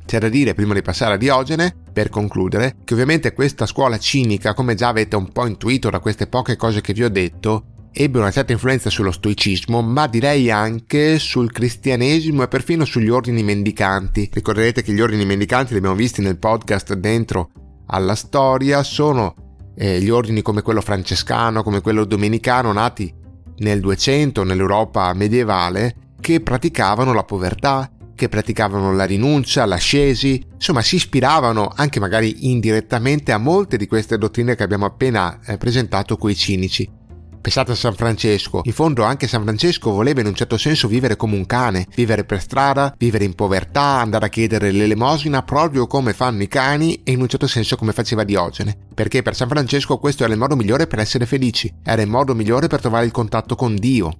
C'è 0.05 0.19
da 0.19 0.29
dire, 0.29 0.53
prima 0.53 0.73
di 0.73 0.81
passare 0.81 1.13
a 1.13 1.17
Diogene, 1.17 1.75
per 1.93 2.09
concludere, 2.09 2.77
che 2.83 2.93
ovviamente 2.93 3.33
questa 3.33 3.65
scuola 3.65 3.97
cinica, 3.97 4.53
come 4.53 4.73
già 4.73 4.87
avete 4.87 5.15
un 5.15 5.31
po' 5.31 5.45
intuito 5.45 5.89
da 5.89 5.99
queste 5.99 6.27
poche 6.27 6.55
cose 6.55 6.81
che 6.81 6.93
vi 6.93 7.03
ho 7.03 7.09
detto, 7.09 7.65
ebbe 7.91 8.19
una 8.19 8.32
certa 8.32 8.52
influenza 8.52 8.89
sullo 8.89 9.12
stoicismo, 9.12 9.82
ma 9.82 10.08
direi 10.08 10.52
anche 10.52 11.19
sul 11.19 11.52
cristianesimo 11.52 12.43
e 12.43 12.47
perfino 12.47 12.86
sugli 12.86 13.10
ordini 13.10 13.43
mendicanti. 13.43 14.30
Ricorderete 14.32 14.82
che 14.82 14.93
gli 14.93 15.02
ordini 15.02 15.25
mendicanti 15.25 15.71
li 15.71 15.78
abbiamo 15.80 15.95
visti 15.95 16.21
nel 16.21 16.38
podcast 16.38 16.93
dentro 16.93 17.52
alla 17.88 18.15
storia, 18.15 18.84
sono 18.84 19.36
eh, 19.75 19.99
gli 19.99 20.10
ordini 20.10 20.41
come 20.41 20.62
quello 20.62 20.82
francescano, 20.82 21.63
come 21.63 21.82
quello 21.82 22.06
domenicano, 22.06 22.71
nati 22.71 23.13
nel 23.58 23.80
200 23.80 24.43
nell'Europa 24.43 25.13
medievale, 25.13 25.95
che 26.19 26.41
praticavano 26.41 27.13
la 27.13 27.23
povertà, 27.23 27.89
che 28.15 28.30
praticavano 28.30 28.93
la 28.93 29.06
rinuncia, 29.06 29.65
l'ascesi, 29.65 30.45
insomma 30.54 30.82
si 30.82 30.95
ispiravano 30.95 31.71
anche 31.73 31.99
magari 31.99 32.52
indirettamente 32.52 33.32
a 33.32 33.38
molte 33.38 33.78
di 33.78 33.88
queste 33.88 34.17
dottrine 34.17 34.56
che 34.56 34.63
abbiamo 34.63 34.86
appena 34.86 35.39
eh, 35.45 35.58
presentato 35.58 36.17
coi 36.17 36.36
cinici. 36.36 36.98
Pensate 37.41 37.71
a 37.71 37.75
San 37.75 37.95
Francesco. 37.95 38.62
In 38.65 38.73
fondo 38.73 39.04
anche 39.04 39.28
San 39.28 39.43
Francesco 39.43 39.91
voleva 39.91 40.19
in 40.19 40.28
un 40.28 40.36
certo 40.36 40.58
senso 40.58 40.89
vivere 40.89 41.15
come 41.15 41.36
un 41.36 41.45
cane, 41.45 41.88
vivere 41.95 42.25
per 42.25 42.41
strada, 42.41 42.93
vivere 42.97 43.23
in 43.23 43.34
povertà, 43.34 43.99
andare 43.99 44.25
a 44.25 44.30
chiedere 44.30 44.71
l'elemosina 44.71 45.41
proprio 45.43 45.88
come 45.88 46.13
fanno 46.13 46.43
i 46.43 46.47
cani 46.47 47.02
e 47.04 47.13
in 47.13 47.21
un 47.21 47.30
certo 47.30 47.47
senso 47.47 47.78
come 47.78 47.93
faceva 47.93 48.25
Diogene. 48.25 48.78
Perché 48.93 49.21
per 49.21 49.36
San 49.36 49.47
Francesco 49.47 49.97
questo 49.97 50.23
era 50.23 50.34
il 50.34 50.39
modo 50.39 50.58
migliore 50.58 50.86
per 50.86 50.99
essere 50.99 51.25
felici, 51.25 51.73
era 51.82 52.02
il 52.02 52.10
modo 52.10 52.36
migliore 52.36 52.67
per 52.67 52.82
trovare 52.82 53.06
il 53.06 53.12
contatto 53.12 53.56
con 53.56 53.75
Dio. 53.75 54.12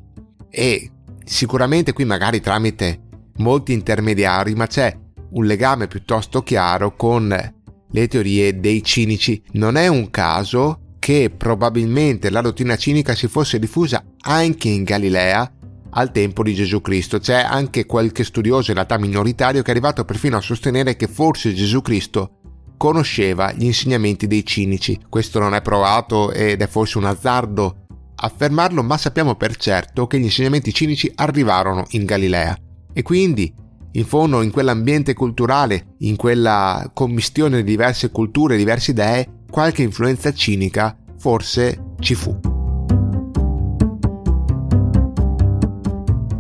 E 0.50 0.90
sicuramente 1.26 1.92
qui 1.92 2.06
magari 2.06 2.40
tramite 2.40 3.02
molti 3.38 3.74
intermediari, 3.74 4.56
ma 4.56 4.66
c'è 4.66 4.98
un 5.32 5.46
legame 5.46 5.88
piuttosto 5.88 6.42
chiaro 6.42 6.96
con 6.96 7.54
le 7.92 8.08
teorie 8.08 8.60
dei 8.60 8.82
cinici. 8.82 9.44
Non 9.52 9.76
è 9.76 9.88
un 9.88 10.10
caso 10.10 10.89
che 11.10 11.32
probabilmente 11.36 12.30
la 12.30 12.40
dottrina 12.40 12.76
cinica 12.76 13.16
si 13.16 13.28
fosse 13.28 13.58
diffusa 13.58 14.04
anche 14.20 14.70
in 14.70 14.84
Galilea 14.84 15.52
al 15.90 16.12
tempo 16.12 16.44
di 16.44 16.54
Gesù 16.54 16.82
Cristo. 16.82 17.18
C'è 17.18 17.42
anche 17.42 17.88
qualche 17.88 18.24
studioso 18.24 18.70
in 18.70 18.76
realtà 18.76 19.00
minoritario 19.00 19.64
che 19.64 19.70
è 19.70 19.72
arrivato 19.72 20.06
perfino 20.06 20.38
a 20.38 20.42
sostenere 20.42 20.96
che 20.96 21.08
forse 21.08 21.52
Gesù 21.56 21.82
Cristo 21.82 22.42
conosceva 22.78 23.52
gli 23.54 23.64
insegnamenti 23.64 24.28
dei 24.28 24.46
cinici. 24.46 25.00
Questo 25.10 25.40
non 25.40 25.56
è 25.56 25.64
provato 25.64 26.32
ed 26.32 26.62
è 26.62 26.68
forse 26.68 27.00
un 27.00 27.06
azzardo 27.06 27.88
affermarlo, 28.14 28.84
ma 28.84 28.96
sappiamo 28.96 29.34
per 29.34 29.56
certo 29.56 30.06
che 30.06 30.20
gli 30.20 30.26
insegnamenti 30.26 30.72
cinici 30.72 31.12
arrivarono 31.16 31.86
in 31.90 32.06
Galilea. 32.06 32.56
E 32.94 33.02
quindi, 33.02 33.52
in 33.94 34.06
fondo, 34.06 34.44
in 34.44 34.52
quell'ambiente 34.52 35.16
culturale, 35.16 35.96
in 36.02 36.16
quella 36.16 36.88
commistione 36.94 37.64
di 37.64 37.64
diverse 37.64 38.12
culture, 38.12 38.56
diverse 38.56 38.92
idee, 38.92 39.38
qualche 39.50 39.82
influenza 39.82 40.32
cinica 40.32 40.99
forse 41.20 41.94
ci 42.00 42.16
fu. 42.16 42.40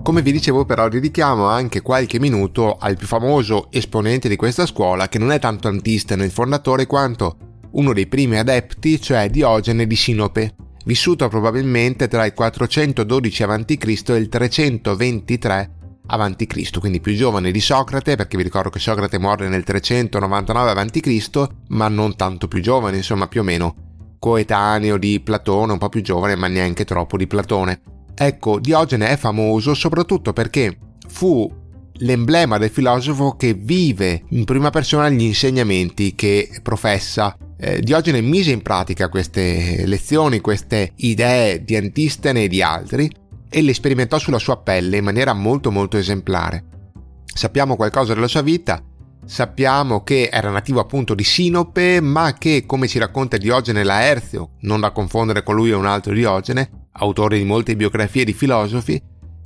Come 0.10 0.24
vi 0.24 0.32
dicevo 0.32 0.66
però 0.66 0.88
dedichiamo 0.88 1.46
anche 1.46 1.84
qualche 1.84 2.20
minuto 2.20 2.78
al 2.80 2.98
più 2.98 3.06
famoso 3.06 3.68
esponente 3.70 4.28
di 4.28 4.36
questa 4.36 4.66
scuola 4.66 5.08
che 5.08 5.20
non 5.20 5.32
è 5.32 5.38
tanto 5.38 5.68
Antistene 5.68 6.26
il 6.26 6.32
fondatore 6.32 6.88
quanto 6.88 7.38
uno 7.74 7.94
dei 7.94 8.08
primi 8.08 8.38
adepti, 8.38 9.00
cioè 9.00 9.30
Diogene 9.30 9.86
di 9.86 9.96
Sinope, 9.96 10.56
vissuto 10.86 11.28
probabilmente 11.28 12.08
tra 12.08 12.26
il 12.26 12.34
412 12.34 13.44
a.C. 13.44 14.10
e 14.10 14.16
il 14.16 14.30
323 14.30 15.72
a.C., 16.08 16.80
quindi 16.80 17.02
più 17.02 17.14
giovane 17.14 17.52
di 17.52 17.60
Socrate, 17.60 18.16
perché 18.16 18.36
vi 18.36 18.42
ricordo 18.42 18.72
che 18.72 18.80
Socrate 18.80 19.20
muore 19.20 19.48
nel 19.48 19.64
399 19.64 20.72
a.C., 20.72 21.48
ma 21.68 21.88
non 21.88 22.16
tanto 22.16 22.48
più 22.48 22.62
giovane, 22.62 22.98
insomma 22.98 23.28
più 23.28 23.42
o 23.42 23.44
meno 23.44 23.89
coetaneo 24.20 24.98
di 24.98 25.20
Platone, 25.22 25.72
un 25.72 25.78
po' 25.78 25.90
più 25.90 26.02
giovane, 26.02 26.36
ma 26.36 26.48
neanche 26.48 26.86
troppo 26.86 27.18
di 27.18 27.26
Platone. 27.26 27.82
Ecco, 28.14 28.60
Diogene 28.60 29.08
è 29.08 29.18
famoso 29.18 29.74
soprattutto 29.74 30.34
perché 30.34 30.78
fu 31.08 31.50
l'emblema 32.02 32.58
del 32.58 32.70
filosofo 32.70 33.36
che 33.36 33.54
vive 33.54 34.24
in 34.30 34.46
prima 34.46 34.70
persona 34.70 35.10
gli 35.10 35.24
insegnamenti 35.24 36.16
che 36.16 36.50
professa. 36.62 37.36
Eh, 37.58 37.80
Diogene 37.82 38.22
mise 38.22 38.52
in 38.52 38.62
pratica 38.62 39.10
queste 39.10 39.86
lezioni, 39.86 40.40
queste 40.40 40.92
idee 40.98 41.64
di 41.64 41.76
Antistene 41.76 42.44
e 42.44 42.48
di 42.48 42.62
altri 42.62 43.10
e 43.50 43.62
le 43.62 43.74
sperimentò 43.74 44.20
sulla 44.20 44.38
sua 44.38 44.58
pelle 44.58 44.98
in 44.98 45.04
maniera 45.04 45.34
molto 45.34 45.72
molto 45.72 45.98
esemplare. 45.98 46.64
Sappiamo 47.26 47.76
qualcosa 47.76 48.14
della 48.14 48.28
sua 48.28 48.42
vita, 48.42 48.82
sappiamo 49.26 50.04
che 50.04 50.30
era 50.32 50.50
nativo 50.50 50.80
appunto 50.80 51.14
di 51.14 51.24
Sinope, 51.24 52.02
ma 52.02 52.34
che, 52.34 52.64
come 52.66 52.88
ci 52.88 53.00
racconta 53.00 53.38
Diogene 53.38 53.84
Laerzio, 53.84 54.52
non 54.62 54.80
da 54.80 54.92
confondere 54.92 55.44
con 55.44 55.56
lui 55.56 55.70
e 55.70 55.76
un 55.76 55.86
altro 55.86 56.14
Diogene, 56.14 56.88
autore 56.94 57.38
di 57.38 57.46
molte 57.46 57.76
biografie 57.76 58.26
di 58.26 58.34
filosofi, 58.34 59.02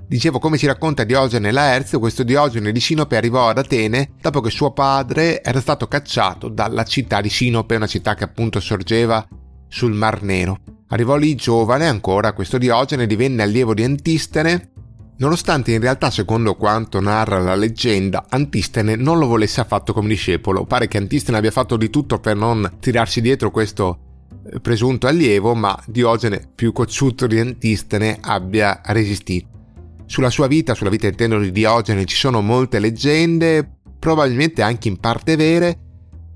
Dicevo, 0.06 0.38
come 0.38 0.58
ci 0.58 0.68
racconta 0.68 1.06
Diogene 1.06 1.52
Laerzio, 1.52 1.98
questo 1.98 2.24
Diogene 2.24 2.72
di 2.72 2.80
Sinope 2.80 3.18
arrivò 3.18 3.48
ad 3.48 3.58
Atene 3.58 4.12
dopo 4.22 4.42
che 4.42 4.52
suo 4.52 4.72
padre 4.72 5.42
era 5.42 5.60
stato 5.60 5.88
cacciato 5.88 6.50
dalla 6.50 6.84
città 6.84 7.22
di 7.22 7.30
Sinope, 7.30 7.78
una 7.78 7.88
città 7.88 8.14
che 8.14 8.24
appunto 8.24 8.60
sorgeva 8.60 9.26
sul 9.68 9.94
Mar 9.94 10.22
Nero. 10.22 10.60
Arrivò 10.90 11.16
lì 11.16 11.34
giovane 11.34 11.88
ancora 11.88 12.34
questo 12.34 12.60
Diogene, 12.60 13.08
divenne 13.08 13.42
allievo 13.42 13.74
di 13.74 13.84
Antistene, 13.84 14.73
nonostante 15.24 15.72
in 15.72 15.80
realtà, 15.80 16.12
secondo 16.12 16.56
quanto 16.56 17.00
narra 17.00 17.40
la 17.40 17.56
leggenda, 17.56 18.26
Antistene 18.28 18.96
non 18.98 19.18
lo 19.18 19.26
volesse 19.26 19.62
affatto 19.62 19.94
come 19.94 20.10
discepolo. 20.10 20.66
Pare 20.66 20.90
che 20.90 20.98
Antistene 20.98 21.38
abbia 21.38 21.52
fatto 21.52 21.78
di 21.78 21.90
tutto 21.90 22.20
per 22.20 22.36
non 22.36 22.78
tirarsi 22.80 23.22
dietro 23.22 23.50
questo 23.50 24.00
eh, 24.52 24.60
presunto 24.60 25.08
allievo, 25.08 25.56
ma 25.56 25.82
Diogene, 25.88 26.46
più 26.54 26.74
cocciuto 26.74 27.26
di 27.26 27.40
Antistene, 27.40 28.18
abbia 28.22 28.82
resistito. 28.84 29.48
Sulla 30.06 30.30
sua 30.30 30.48
vita, 30.48 30.76
sulla 30.76 30.90
vita 30.90 31.08
intendo 31.08 31.40
di 31.40 31.52
Diogene, 31.52 32.04
ci 32.04 32.18
sono 32.18 32.42
molte 32.42 32.80
leggende, 32.80 33.78
probabilmente 33.98 34.62
anche 34.62 34.90
in 34.90 34.98
parte 34.98 35.38
vere. 35.38 35.78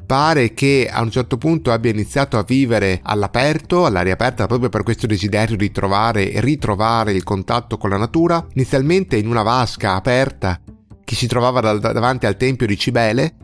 Pare 0.07 0.53
che 0.53 0.89
a 0.89 1.01
un 1.01 1.11
certo 1.11 1.37
punto 1.37 1.73
abbia 1.73 1.91
iniziato 1.91 2.37
a 2.37 2.43
vivere 2.43 3.01
all'aperto, 3.03 3.85
all'aria 3.85 4.13
aperta, 4.13 4.47
proprio 4.47 4.69
per 4.69 4.83
questo 4.83 5.05
desiderio 5.05 5.57
di 5.57 5.69
trovare 5.69 6.31
e 6.31 6.39
ritrovare 6.39 7.11
il 7.11 7.23
contatto 7.23 7.77
con 7.77 7.89
la 7.89 7.97
natura, 7.97 8.47
inizialmente 8.53 9.17
in 9.17 9.27
una 9.27 9.43
vasca 9.43 9.95
aperta 9.95 10.61
che 11.03 11.15
si 11.15 11.27
trovava 11.27 11.59
davanti 11.77 12.25
al 12.25 12.37
tempio 12.37 12.65
di 12.65 12.77
Cibele 12.77 13.35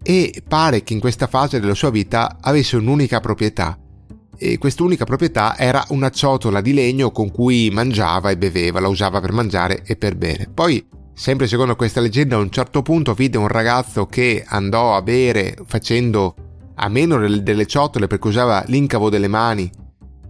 e 0.00 0.42
pare 0.46 0.84
che 0.84 0.92
in 0.92 1.00
questa 1.00 1.26
fase 1.26 1.58
della 1.58 1.74
sua 1.74 1.90
vita 1.90 2.38
avesse 2.40 2.76
un'unica 2.76 3.18
proprietà, 3.18 3.76
e 4.36 4.58
quest'unica 4.58 5.04
proprietà 5.04 5.56
era 5.56 5.84
una 5.88 6.10
ciotola 6.10 6.60
di 6.60 6.72
legno 6.72 7.10
con 7.10 7.32
cui 7.32 7.70
mangiava 7.72 8.30
e 8.30 8.36
beveva, 8.36 8.78
la 8.78 8.88
usava 8.88 9.20
per 9.20 9.32
mangiare 9.32 9.82
e 9.84 9.96
per 9.96 10.16
bere. 10.16 10.48
Poi, 10.52 10.84
sempre 11.14 11.46
secondo 11.46 11.76
questa 11.76 12.00
leggenda, 12.00 12.36
a 12.36 12.40
un 12.40 12.50
certo 12.50 12.82
punto 12.82 13.14
vide 13.14 13.38
un 13.38 13.48
ragazzo 13.48 14.06
che 14.06 14.44
andò 14.46 14.96
a 14.96 15.02
bere 15.02 15.56
facendo 15.66 16.34
a 16.74 16.88
meno 16.88 17.18
delle 17.38 17.66
ciotole 17.66 18.06
perché 18.06 18.28
usava 18.28 18.64
l'incavo 18.66 19.10
delle 19.10 19.28
mani 19.28 19.70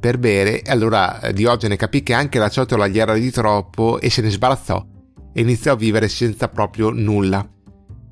per 0.02 0.18
bere 0.18 0.62
e 0.62 0.70
allora 0.72 1.20
eh, 1.20 1.32
Diogene 1.32 1.76
capì 1.76 2.02
che 2.02 2.12
anche 2.12 2.40
la 2.40 2.48
ciotola 2.48 2.88
gli 2.88 2.98
era 2.98 3.14
di 3.14 3.30
troppo 3.30 4.00
e 4.00 4.10
se 4.10 4.20
ne 4.20 4.30
sbarazzò 4.30 4.84
e 5.32 5.40
iniziò 5.40 5.72
a 5.72 5.76
vivere 5.76 6.08
senza 6.08 6.48
proprio 6.48 6.90
nulla. 6.90 7.46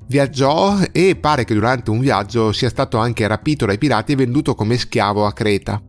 Viaggiò 0.07 0.77
e 0.91 1.17
pare 1.17 1.43
che 1.43 1.53
durante 1.53 1.91
un 1.91 1.99
viaggio 1.99 2.53
sia 2.53 2.69
stato 2.69 2.97
anche 2.97 3.27
rapito 3.27 3.65
dai 3.65 3.77
pirati 3.77 4.13
e 4.13 4.15
venduto 4.15 4.55
come 4.55 4.77
schiavo 4.77 5.25
a 5.25 5.33
Creta. 5.33 5.81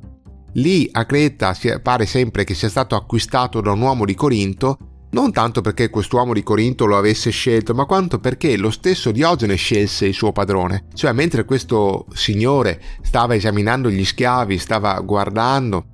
Lì 0.55 0.89
a 0.91 1.05
Creta 1.07 1.57
pare 1.81 2.07
sempre 2.07 2.45
che 2.45 2.55
sia 2.55 2.69
stato 2.69 2.97
acquistato 2.97 3.61
da 3.61 3.73
un 3.73 3.81
uomo 3.81 4.05
di 4.05 4.15
Corinto, 4.15 4.79
non 5.13 5.31
tanto 5.33 5.61
perché 5.61 5.91
quest'uomo 5.91 6.33
di 6.33 6.43
Corinto 6.43 6.87
lo 6.87 6.97
avesse 6.97 7.31
scelto, 7.31 7.75
ma 7.75 7.85
quanto 7.85 8.19
perché 8.19 8.57
lo 8.57 8.71
stesso 8.71 9.11
Diogene 9.11 9.57
scelse 9.57 10.07
il 10.07 10.15
suo 10.15 10.33
padrone. 10.33 10.87
Cioè, 10.95 11.13
mentre 11.13 11.45
questo 11.45 12.07
signore 12.13 12.81
stava 13.03 13.35
esaminando 13.35 13.91
gli 13.91 14.05
schiavi, 14.05 14.59
stava 14.59 14.99
guardando 15.01 15.85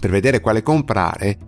per 0.00 0.10
vedere 0.10 0.40
quale 0.40 0.62
comprare, 0.62 1.38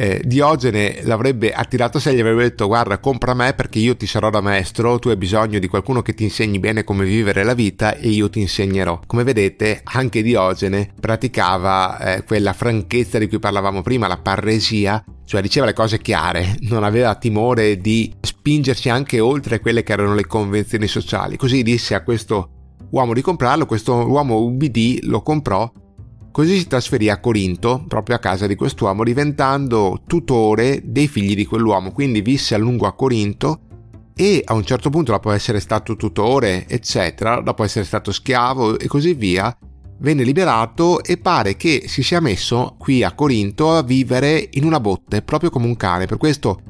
eh, 0.00 0.22
Diogene 0.24 1.00
l'avrebbe 1.02 1.52
attirato 1.52 1.98
a 1.98 2.00
sé 2.00 2.10
e 2.10 2.14
gli 2.14 2.20
avrebbe 2.20 2.44
detto 2.44 2.66
guarda 2.66 2.96
compra 2.96 3.34
me 3.34 3.52
perché 3.52 3.80
io 3.80 3.98
ti 3.98 4.06
sarò 4.06 4.30
da 4.30 4.40
maestro, 4.40 4.98
tu 4.98 5.10
hai 5.10 5.16
bisogno 5.18 5.58
di 5.58 5.68
qualcuno 5.68 6.00
che 6.00 6.14
ti 6.14 6.22
insegni 6.22 6.58
bene 6.58 6.84
come 6.84 7.04
vivere 7.04 7.44
la 7.44 7.52
vita 7.52 7.94
e 7.94 8.08
io 8.08 8.30
ti 8.30 8.40
insegnerò. 8.40 8.98
Come 9.04 9.24
vedete 9.24 9.82
anche 9.84 10.22
Diogene 10.22 10.94
praticava 10.98 11.98
eh, 11.98 12.24
quella 12.24 12.54
franchezza 12.54 13.18
di 13.18 13.28
cui 13.28 13.38
parlavamo 13.38 13.82
prima, 13.82 14.06
la 14.06 14.16
parresia, 14.16 15.04
cioè 15.26 15.42
diceva 15.42 15.66
le 15.66 15.74
cose 15.74 15.98
chiare, 15.98 16.56
non 16.60 16.82
aveva 16.82 17.14
timore 17.16 17.76
di 17.76 18.10
spingersi 18.22 18.88
anche 18.88 19.20
oltre 19.20 19.60
quelle 19.60 19.82
che 19.82 19.92
erano 19.92 20.14
le 20.14 20.24
convenzioni 20.24 20.88
sociali. 20.88 21.36
Così 21.36 21.62
disse 21.62 21.94
a 21.94 22.02
questo 22.02 22.48
uomo 22.92 23.12
di 23.12 23.20
comprarlo, 23.20 23.66
questo 23.66 23.92
uomo 24.08 24.38
ubbidì, 24.38 25.00
lo 25.02 25.20
comprò 25.20 25.70
Così 26.32 26.58
si 26.58 26.68
trasferì 26.68 27.08
a 27.08 27.18
Corinto, 27.18 27.84
proprio 27.88 28.16
a 28.16 28.20
casa 28.20 28.46
di 28.46 28.54
quest'uomo, 28.54 29.02
diventando 29.02 30.02
tutore 30.06 30.80
dei 30.84 31.08
figli 31.08 31.34
di 31.34 31.44
quell'uomo. 31.44 31.90
Quindi 31.90 32.20
visse 32.20 32.54
a 32.54 32.58
lungo 32.58 32.86
a 32.86 32.94
Corinto 32.94 33.60
e 34.14 34.42
a 34.44 34.54
un 34.54 34.64
certo 34.64 34.90
punto, 34.90 35.12
dopo 35.12 35.32
essere 35.32 35.58
stato 35.60 35.96
tutore, 35.96 36.68
eccetera, 36.68 37.40
dopo 37.40 37.64
essere 37.64 37.84
stato 37.84 38.12
schiavo 38.12 38.78
e 38.78 38.86
così 38.86 39.14
via, 39.14 39.56
venne 39.98 40.22
liberato 40.22 41.02
e 41.02 41.16
pare 41.16 41.56
che 41.56 41.84
si 41.86 42.02
sia 42.02 42.20
messo 42.20 42.76
qui 42.78 43.02
a 43.02 43.12
Corinto 43.12 43.72
a 43.72 43.82
vivere 43.82 44.48
in 44.52 44.64
una 44.64 44.78
botte, 44.78 45.22
proprio 45.22 45.50
come 45.50 45.66
un 45.66 45.76
cane. 45.76 46.06
Per 46.06 46.16
questo 46.16 46.60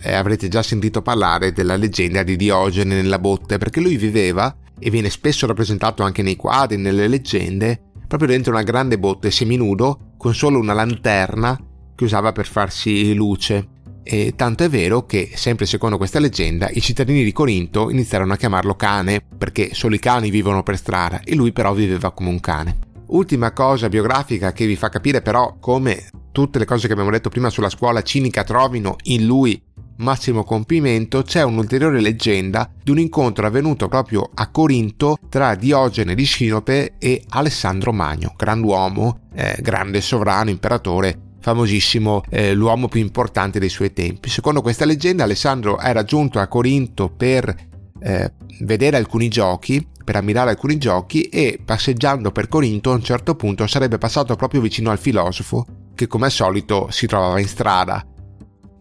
eh, 0.00 0.14
avrete 0.14 0.48
già 0.48 0.62
sentito 0.62 1.02
parlare 1.02 1.52
della 1.52 1.76
leggenda 1.76 2.22
di 2.22 2.36
Diogene 2.36 2.94
nella 2.94 3.18
botte, 3.18 3.58
perché 3.58 3.80
lui 3.80 3.96
viveva, 3.96 4.54
e 4.78 4.90
viene 4.90 5.10
spesso 5.10 5.46
rappresentato 5.46 6.02
anche 6.02 6.22
nei 6.22 6.36
quadri, 6.36 6.76
nelle 6.76 7.08
leggende, 7.08 7.87
proprio 8.08 8.30
dentro 8.30 8.52
una 8.52 8.62
grande 8.62 8.98
botte 8.98 9.30
seminudo 9.30 10.14
con 10.16 10.34
solo 10.34 10.58
una 10.58 10.72
lanterna 10.72 11.56
che 11.94 12.04
usava 12.04 12.32
per 12.32 12.46
farsi 12.46 13.14
luce. 13.14 13.68
E 14.02 14.32
tanto 14.34 14.64
è 14.64 14.70
vero 14.70 15.04
che, 15.04 15.32
sempre 15.34 15.66
secondo 15.66 15.98
questa 15.98 16.18
leggenda, 16.18 16.70
i 16.70 16.80
cittadini 16.80 17.22
di 17.22 17.32
Corinto 17.32 17.90
iniziarono 17.90 18.32
a 18.32 18.36
chiamarlo 18.36 18.74
cane, 18.74 19.22
perché 19.36 19.74
solo 19.74 19.94
i 19.94 19.98
cani 19.98 20.30
vivono 20.30 20.62
per 20.62 20.78
strada 20.78 21.20
e 21.22 21.34
lui 21.34 21.52
però 21.52 21.74
viveva 21.74 22.10
come 22.12 22.30
un 22.30 22.40
cane. 22.40 22.78
Ultima 23.08 23.52
cosa 23.52 23.90
biografica 23.90 24.52
che 24.52 24.66
vi 24.66 24.76
fa 24.76 24.88
capire 24.88 25.20
però 25.20 25.56
come 25.60 26.08
tutte 26.32 26.58
le 26.58 26.64
cose 26.64 26.86
che 26.86 26.92
abbiamo 26.92 27.10
detto 27.10 27.28
prima 27.28 27.50
sulla 27.50 27.70
scuola 27.70 28.02
cinica 28.02 28.44
trovino 28.44 28.96
in 29.04 29.26
lui 29.26 29.60
massimo 29.98 30.44
compimento 30.44 31.22
c'è 31.22 31.42
un'ulteriore 31.42 32.00
leggenda 32.00 32.70
di 32.82 32.90
un 32.90 32.98
incontro 32.98 33.46
avvenuto 33.46 33.88
proprio 33.88 34.30
a 34.34 34.50
Corinto 34.50 35.16
tra 35.28 35.54
Diogene 35.54 36.14
di 36.14 36.26
Sinope 36.26 36.94
e 36.98 37.22
Alessandro 37.30 37.92
Magno, 37.92 38.34
grand'uomo, 38.36 39.28
eh, 39.34 39.58
grande 39.60 40.00
sovrano, 40.00 40.50
imperatore 40.50 41.22
famosissimo, 41.40 42.24
eh, 42.28 42.52
l'uomo 42.52 42.88
più 42.88 43.00
importante 43.00 43.58
dei 43.58 43.68
suoi 43.68 43.92
tempi. 43.92 44.28
Secondo 44.28 44.60
questa 44.60 44.84
leggenda 44.84 45.24
Alessandro 45.24 45.78
era 45.78 46.04
giunto 46.04 46.40
a 46.40 46.46
Corinto 46.46 47.08
per 47.08 47.54
eh, 48.00 48.32
vedere 48.60 48.96
alcuni 48.96 49.28
giochi, 49.28 49.86
per 50.04 50.16
ammirare 50.16 50.50
alcuni 50.50 50.78
giochi 50.78 51.22
e 51.22 51.60
passeggiando 51.64 52.32
per 52.32 52.48
Corinto 52.48 52.90
a 52.90 52.94
un 52.94 53.02
certo 53.02 53.34
punto 53.34 53.66
sarebbe 53.66 53.98
passato 53.98 54.36
proprio 54.36 54.60
vicino 54.60 54.90
al 54.90 54.98
filosofo 54.98 55.66
che 55.94 56.06
come 56.06 56.26
al 56.26 56.32
solito 56.32 56.88
si 56.90 57.06
trovava 57.06 57.40
in 57.40 57.48
strada 57.48 58.04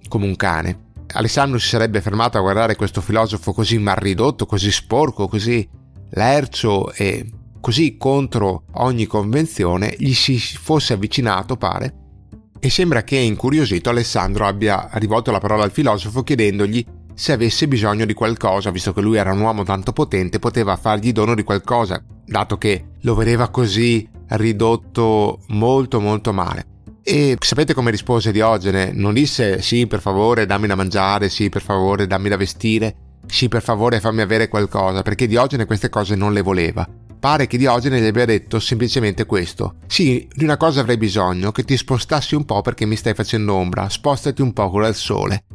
come 0.07 0.25
un 0.25 0.35
cane. 0.35 0.86
Alessandro 1.13 1.57
si 1.59 1.67
sarebbe 1.67 2.01
fermato 2.01 2.37
a 2.37 2.41
guardare 2.41 2.75
questo 2.75 3.01
filosofo 3.01 3.53
così 3.53 3.77
mal 3.77 3.95
ridotto, 3.95 4.45
così 4.45 4.71
sporco, 4.71 5.27
così 5.27 5.67
lercio 6.11 6.91
e 6.93 7.29
così 7.59 7.97
contro 7.97 8.63
ogni 8.73 9.05
convenzione, 9.05 9.95
gli 9.97 10.13
si 10.13 10.37
fosse 10.39 10.93
avvicinato, 10.93 11.57
pare, 11.57 11.93
e 12.59 12.69
sembra 12.69 13.03
che 13.03 13.17
incuriosito 13.17 13.89
Alessandro 13.89 14.47
abbia 14.47 14.89
rivolto 14.93 15.31
la 15.31 15.39
parola 15.39 15.63
al 15.63 15.71
filosofo 15.71 16.23
chiedendogli 16.23 16.85
se 17.13 17.31
avesse 17.31 17.67
bisogno 17.67 18.05
di 18.05 18.13
qualcosa, 18.13 18.69
visto 18.69 18.93
che 18.93 19.01
lui 19.01 19.17
era 19.17 19.31
un 19.31 19.41
uomo 19.41 19.63
tanto 19.63 19.91
potente, 19.91 20.39
poteva 20.39 20.75
fargli 20.75 21.11
dono 21.11 21.33
di 21.33 21.43
qualcosa, 21.43 22.03
dato 22.25 22.57
che 22.57 22.89
lo 23.01 23.15
vedeva 23.15 23.49
così 23.49 24.07
ridotto 24.29 25.39
molto 25.47 25.99
molto 25.99 26.31
male. 26.31 26.76
E 27.09 27.37
sapete 27.39 27.73
come 27.73 27.89
rispose 27.89 28.33
Diogene? 28.33 28.91
Non 28.91 29.13
disse 29.13 29.61
sì, 29.61 29.87
per 29.87 30.01
favore, 30.01 30.45
dammi 30.45 30.67
da 30.67 30.75
mangiare, 30.75 31.29
sì, 31.29 31.47
per 31.47 31.61
favore, 31.61 32.05
dammi 32.05 32.27
da 32.27 32.35
vestire, 32.35 32.95
sì, 33.25 33.47
per 33.47 33.61
favore, 33.61 34.01
fammi 34.01 34.19
avere 34.19 34.49
qualcosa, 34.49 35.03
perché 35.03 35.25
Diogene 35.25 35.63
queste 35.63 35.87
cose 35.87 36.15
non 36.15 36.33
le 36.33 36.41
voleva. 36.41 36.85
Pare 37.17 37.47
che 37.47 37.57
Diogene 37.57 38.01
gli 38.01 38.07
abbia 38.07 38.25
detto 38.25 38.59
semplicemente 38.59 39.25
questo. 39.25 39.75
Sì, 39.87 40.27
di 40.29 40.43
una 40.43 40.57
cosa 40.57 40.81
avrei 40.81 40.97
bisogno, 40.97 41.53
che 41.53 41.63
ti 41.63 41.77
spostassi 41.77 42.35
un 42.35 42.43
po' 42.43 42.59
perché 42.59 42.85
mi 42.85 42.97
stai 42.97 43.13
facendo 43.13 43.53
ombra, 43.53 43.87
spostati 43.87 44.41
un 44.41 44.51
po' 44.51 44.69
dal 44.77 44.93
sole, 44.93 45.45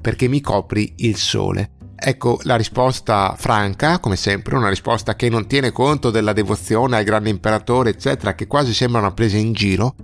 perché 0.00 0.28
mi 0.28 0.40
copri 0.40 0.94
il 0.98 1.16
sole. 1.16 1.72
Ecco 1.96 2.38
la 2.44 2.54
risposta 2.54 3.34
franca, 3.36 3.98
come 3.98 4.14
sempre, 4.14 4.54
una 4.54 4.68
risposta 4.68 5.16
che 5.16 5.28
non 5.28 5.48
tiene 5.48 5.72
conto 5.72 6.12
della 6.12 6.32
devozione 6.32 6.98
al 6.98 7.04
grande 7.04 7.30
imperatore, 7.30 7.90
eccetera, 7.90 8.36
che 8.36 8.46
quasi 8.46 8.72
sembra 8.72 9.00
una 9.00 9.12
presa 9.12 9.38
in 9.38 9.52
giro, 9.52 9.96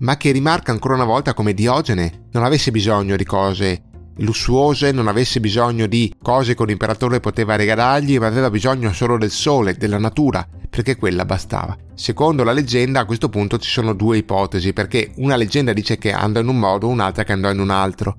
ma 0.00 0.16
che 0.16 0.30
rimarca 0.30 0.72
ancora 0.72 0.94
una 0.94 1.04
volta 1.04 1.34
come 1.34 1.54
Diogene 1.54 2.28
non 2.32 2.44
avesse 2.44 2.70
bisogno 2.70 3.16
di 3.16 3.24
cose 3.24 3.82
lussuose, 4.20 4.92
non 4.92 5.08
avesse 5.08 5.40
bisogno 5.40 5.86
di 5.86 6.12
cose 6.20 6.54
che 6.54 6.62
un 6.62 6.70
imperatore 6.70 7.20
poteva 7.20 7.56
regalargli, 7.56 8.18
ma 8.18 8.26
aveva 8.26 8.50
bisogno 8.50 8.92
solo 8.92 9.16
del 9.16 9.30
sole, 9.30 9.74
della 9.74 9.98
natura, 9.98 10.46
perché 10.68 10.96
quella 10.96 11.24
bastava. 11.24 11.76
Secondo 11.94 12.44
la 12.44 12.52
leggenda 12.52 13.00
a 13.00 13.04
questo 13.04 13.28
punto 13.28 13.58
ci 13.58 13.70
sono 13.70 13.94
due 13.94 14.18
ipotesi, 14.18 14.72
perché 14.72 15.12
una 15.16 15.36
leggenda 15.36 15.72
dice 15.72 15.96
che 15.96 16.12
andò 16.12 16.40
in 16.40 16.48
un 16.48 16.58
modo, 16.58 16.88
un'altra 16.88 17.24
che 17.24 17.32
andò 17.32 17.50
in 17.50 17.60
un 17.60 17.70
altro. 17.70 18.16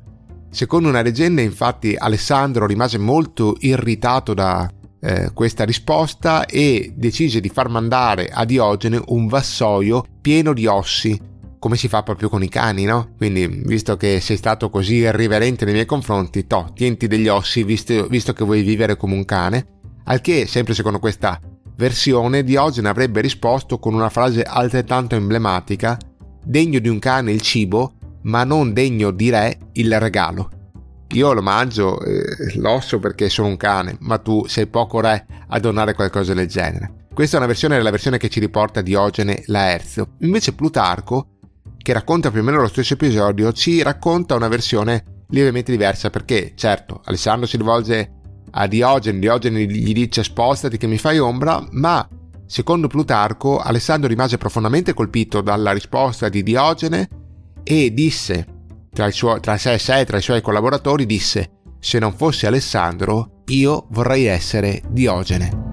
Secondo 0.50 0.90
una 0.90 1.02
leggenda, 1.02 1.42
infatti, 1.42 1.96
Alessandro 1.98 2.66
rimase 2.66 2.98
molto 2.98 3.56
irritato 3.60 4.34
da 4.34 4.70
eh, 5.00 5.32
questa 5.34 5.64
risposta 5.64 6.46
e 6.46 6.94
decise 6.96 7.40
di 7.40 7.50
far 7.50 7.70
mandare 7.70 8.28
a 8.28 8.44
Diogene 8.44 9.02
un 9.08 9.28
vassoio 9.28 10.04
pieno 10.20 10.54
di 10.54 10.66
ossi 10.66 11.30
come 11.62 11.78
si 11.78 11.88
fa 11.88 12.02
proprio 12.02 12.28
con 12.28 12.42
i 12.42 12.50
cani, 12.50 12.86
no? 12.86 13.12
Quindi, 13.16 13.46
visto 13.46 13.96
che 13.96 14.20
sei 14.20 14.36
stato 14.36 14.72
così 14.72 14.96
irriverente 14.96 15.64
nei 15.64 15.76
miei 15.76 15.86
confronti, 15.86 16.48
to, 16.48 16.72
tienti 16.74 17.06
degli 17.06 17.28
ossi 17.28 17.64
visto, 17.64 18.08
visto 18.08 18.34
che 18.34 18.44
vuoi 18.44 18.64
vivere 18.64 18.98
come 18.98 19.14
un 19.14 19.26
cane. 19.26 19.68
Al 20.06 20.22
che, 20.22 20.48
sempre 20.48 20.74
secondo 20.74 20.98
questa 20.98 21.40
versione, 21.76 22.44
Diogene 22.44 22.90
avrebbe 22.90 23.22
risposto 23.22 23.78
con 23.78 23.94
una 23.94 24.10
frase 24.10 24.42
altrettanto 24.42 25.14
emblematica: 25.14 26.00
Degno 26.44 26.80
di 26.80 26.90
un 26.90 26.98
cane 26.98 27.32
il 27.32 27.42
cibo, 27.42 27.94
ma 28.24 28.44
non 28.44 28.74
degno 28.74 29.12
di 29.12 29.30
re 29.30 29.60
il 29.74 30.00
regalo. 30.00 30.50
Io 31.10 31.32
lo 31.32 31.44
mangio, 31.44 32.02
eh, 32.02 32.56
l'osso 32.56 32.98
perché 32.98 33.30
sono 33.30 33.50
un 33.50 33.58
cane, 33.58 33.98
ma 34.00 34.18
tu 34.18 34.48
sei 34.48 34.66
poco 34.66 35.00
re 35.00 35.28
a 35.48 35.60
donare 35.60 35.94
qualcosa 35.94 36.34
del 36.34 36.48
genere. 36.48 37.06
Questa 37.14 37.36
è 37.36 37.38
una 37.38 37.48
versione 37.48 37.78
della 37.78 37.92
versione 37.92 38.18
che 38.18 38.30
ci 38.30 38.40
riporta 38.40 38.82
Diogene 38.82 39.44
Laerzio. 39.46 40.16
Invece 40.22 40.54
Plutarco 40.54 41.28
che 41.82 41.94
racconta 41.94 42.32
più 42.32 42.42
o 42.42 42.44
meno 42.44 42.62
lo 42.62 42.68
stesso 42.68 42.94
episodio, 42.94 43.52
ci 43.52 43.82
racconta 43.82 44.36
una 44.36 44.48
versione 44.48 45.24
lievemente 45.30 45.72
diversa 45.72 46.10
perché, 46.10 46.54
certo, 46.56 47.02
Alessandro 47.06 47.48
si 47.48 47.58
rivolge 47.58 48.12
a 48.52 48.68
Diogene, 48.68 49.20
Diogene 49.20 49.64
gli 49.66 49.94
dice 49.94 50.24
spostati 50.24 50.78
che 50.78 50.88
mi 50.88 50.98
fai 50.98 51.20
ombra, 51.20 51.66
ma 51.72 52.08
secondo 52.46 52.88
Plutarco 52.88 53.60
Alessandro 53.60 54.10
rimase 54.10 54.38
profondamente 54.38 54.94
colpito 54.94 55.42
dalla 55.42 55.72
risposta 55.72 56.30
di 56.30 56.44
Diogene 56.44 57.10
e 57.64 57.94
disse, 57.94 58.46
tra, 58.92 59.10
suo, 59.10 59.40
tra 59.40 59.58
sé 59.58 59.74
e 59.74 59.80
sé, 59.80 60.06
tra 60.06 60.18
i 60.18 60.22
suoi 60.22 60.42
collaboratori, 60.42 61.06
disse, 61.06 61.62
se 61.80 61.98
non 61.98 62.14
fossi 62.14 62.46
Alessandro, 62.46 63.44
io 63.48 63.88
vorrei 63.90 64.26
essere 64.26 64.82
Diogene. 64.90 65.71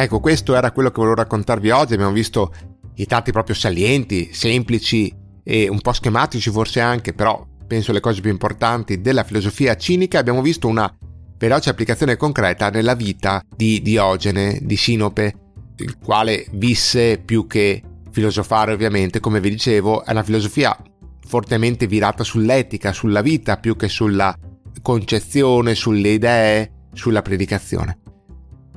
Ecco, 0.00 0.20
questo 0.20 0.54
era 0.54 0.70
quello 0.70 0.90
che 0.90 1.00
volevo 1.00 1.16
raccontarvi 1.16 1.70
oggi. 1.70 1.94
Abbiamo 1.94 2.12
visto 2.12 2.54
i 2.94 3.06
tratti 3.06 3.32
proprio 3.32 3.56
salienti, 3.56 4.32
semplici 4.32 5.12
e 5.42 5.68
un 5.68 5.80
po' 5.80 5.92
schematici 5.92 6.50
forse 6.50 6.78
anche, 6.78 7.12
però 7.12 7.44
penso 7.66 7.90
le 7.90 7.98
cose 7.98 8.20
più 8.20 8.30
importanti 8.30 9.00
della 9.00 9.24
filosofia 9.24 9.74
cinica. 9.76 10.20
Abbiamo 10.20 10.40
visto 10.40 10.68
una 10.68 10.88
veloce 11.36 11.70
applicazione 11.70 12.16
concreta 12.16 12.70
nella 12.70 12.94
vita 12.94 13.42
di 13.56 13.82
Diogene, 13.82 14.60
di 14.62 14.76
Sinope, 14.76 15.34
il 15.78 15.98
quale 15.98 16.46
visse 16.52 17.18
più 17.18 17.48
che 17.48 17.82
filosofare 18.12 18.70
ovviamente, 18.70 19.18
come 19.18 19.40
vi 19.40 19.50
dicevo, 19.50 20.04
è 20.04 20.12
una 20.12 20.22
filosofia 20.22 20.78
fortemente 21.26 21.88
virata 21.88 22.22
sull'etica, 22.22 22.92
sulla 22.92 23.20
vita, 23.20 23.56
più 23.56 23.74
che 23.74 23.88
sulla 23.88 24.32
concezione, 24.80 25.74
sulle 25.74 26.10
idee, 26.10 26.70
sulla 26.92 27.20
predicazione. 27.20 27.98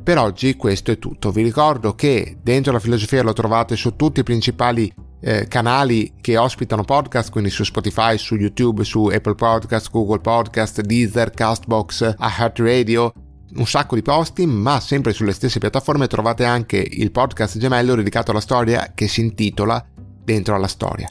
Per 0.03 0.17
oggi 0.17 0.55
questo 0.55 0.89
è 0.89 0.97
tutto. 0.97 1.31
Vi 1.31 1.43
ricordo 1.43 1.93
che 1.93 2.37
dentro 2.41 2.71
la 2.71 2.79
filosofia 2.79 3.21
lo 3.21 3.33
trovate 3.33 3.75
su 3.75 3.95
tutti 3.95 4.21
i 4.21 4.23
principali 4.23 4.91
eh, 5.21 5.47
canali 5.47 6.13
che 6.19 6.37
ospitano 6.37 6.83
podcast, 6.83 7.29
quindi 7.29 7.51
su 7.51 7.63
Spotify, 7.63 8.17
su 8.17 8.35
YouTube, 8.35 8.83
su 8.83 9.05
Apple 9.05 9.35
Podcast, 9.35 9.91
Google 9.91 10.19
Podcast, 10.19 10.81
Deezer, 10.81 11.29
Castbox, 11.29 12.15
iHeartRadio, 12.17 13.13
un 13.57 13.67
sacco 13.67 13.93
di 13.93 14.01
posti, 14.01 14.47
ma 14.47 14.79
sempre 14.79 15.13
sulle 15.13 15.33
stesse 15.33 15.59
piattaforme 15.59 16.07
trovate 16.07 16.45
anche 16.45 16.77
il 16.77 17.11
podcast 17.11 17.59
gemello 17.59 17.93
dedicato 17.93 18.31
alla 18.31 18.39
storia 18.39 18.93
che 18.95 19.07
si 19.07 19.21
intitola 19.21 19.85
Dentro 20.23 20.55
alla 20.55 20.67
storia. 20.67 21.09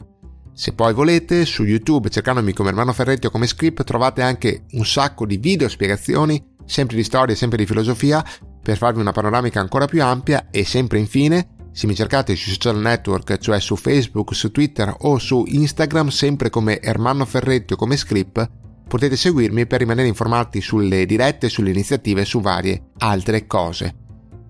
Se 0.52 0.72
poi 0.72 0.92
volete, 0.94 1.44
su 1.44 1.64
YouTube, 1.64 2.10
cercandomi 2.10 2.52
come 2.52 2.70
Hermano 2.70 2.92
Ferretti 2.92 3.26
o 3.26 3.30
come 3.30 3.46
Script, 3.46 3.84
trovate 3.84 4.22
anche 4.22 4.64
un 4.72 4.84
sacco 4.84 5.26
di 5.26 5.36
video 5.36 5.68
spiegazioni, 5.68 6.42
sempre 6.64 6.96
di 6.96 7.02
storia, 7.02 7.34
sempre 7.34 7.58
di 7.58 7.66
filosofia, 7.66 8.24
per 8.62 8.76
farvi 8.76 9.00
una 9.00 9.12
panoramica 9.12 9.60
ancora 9.60 9.86
più 9.86 10.02
ampia 10.02 10.48
e 10.50 10.64
sempre 10.64 10.98
infine, 10.98 11.56
se 11.72 11.86
mi 11.86 11.94
cercate 11.94 12.34
sui 12.34 12.52
social 12.52 12.78
network, 12.78 13.38
cioè 13.38 13.60
su 13.60 13.76
Facebook, 13.76 14.34
su 14.34 14.50
Twitter 14.50 14.94
o 15.00 15.18
su 15.18 15.44
Instagram, 15.46 16.08
sempre 16.08 16.50
come 16.50 16.80
Ermanno 16.80 17.24
Ferretti 17.24 17.74
o 17.74 17.76
come 17.76 17.96
Script, 17.96 18.50
potete 18.88 19.16
seguirmi 19.16 19.66
per 19.66 19.78
rimanere 19.78 20.08
informati 20.08 20.60
sulle 20.60 21.06
dirette, 21.06 21.48
sulle 21.48 21.70
iniziative 21.70 22.22
e 22.22 22.24
su 22.24 22.40
varie 22.40 22.90
altre 22.98 23.46
cose. 23.46 23.94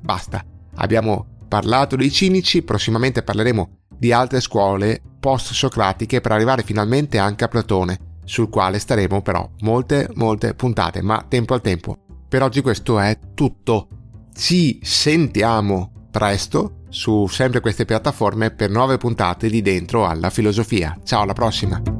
Basta, 0.01 0.43
abbiamo 0.77 1.45
parlato 1.47 1.95
dei 1.97 2.11
cinici, 2.11 2.63
prossimamente 2.63 3.23
parleremo 3.23 3.79
di 3.99 4.13
altre 4.13 4.41
scuole 4.41 5.03
post-socratiche 5.21 6.23
per 6.23 6.33
arrivare 6.33 6.63
finalmente 6.63 7.19
anche 7.19 7.45
a 7.45 7.49
Platone, 7.49 7.99
sul 8.25 8.49
quale 8.49 8.79
staremo 8.79 9.21
però 9.21 9.47
molte, 9.61 10.09
molte 10.15 10.55
puntate, 10.55 11.03
ma 11.03 11.25
tempo 11.29 11.53
al 11.53 11.61
tempo. 11.61 11.99
Per 12.27 12.43
oggi 12.43 12.63
questo 12.63 12.99
è 12.99 13.19
tutto. 13.35 13.89
Ci 14.33 14.81
sentiamo 14.83 15.93
presto 16.11 16.85
su 16.89 17.27
sempre 17.27 17.61
queste 17.61 17.85
piattaforme 17.85 18.51
per 18.51 18.71
nuove 18.71 18.97
puntate 18.97 19.49
di 19.49 19.63
Dentro 19.63 20.07
alla 20.07 20.31
Filosofia. 20.31 20.99
Ciao, 21.05 21.23
alla 21.23 21.33
prossima! 21.33 22.00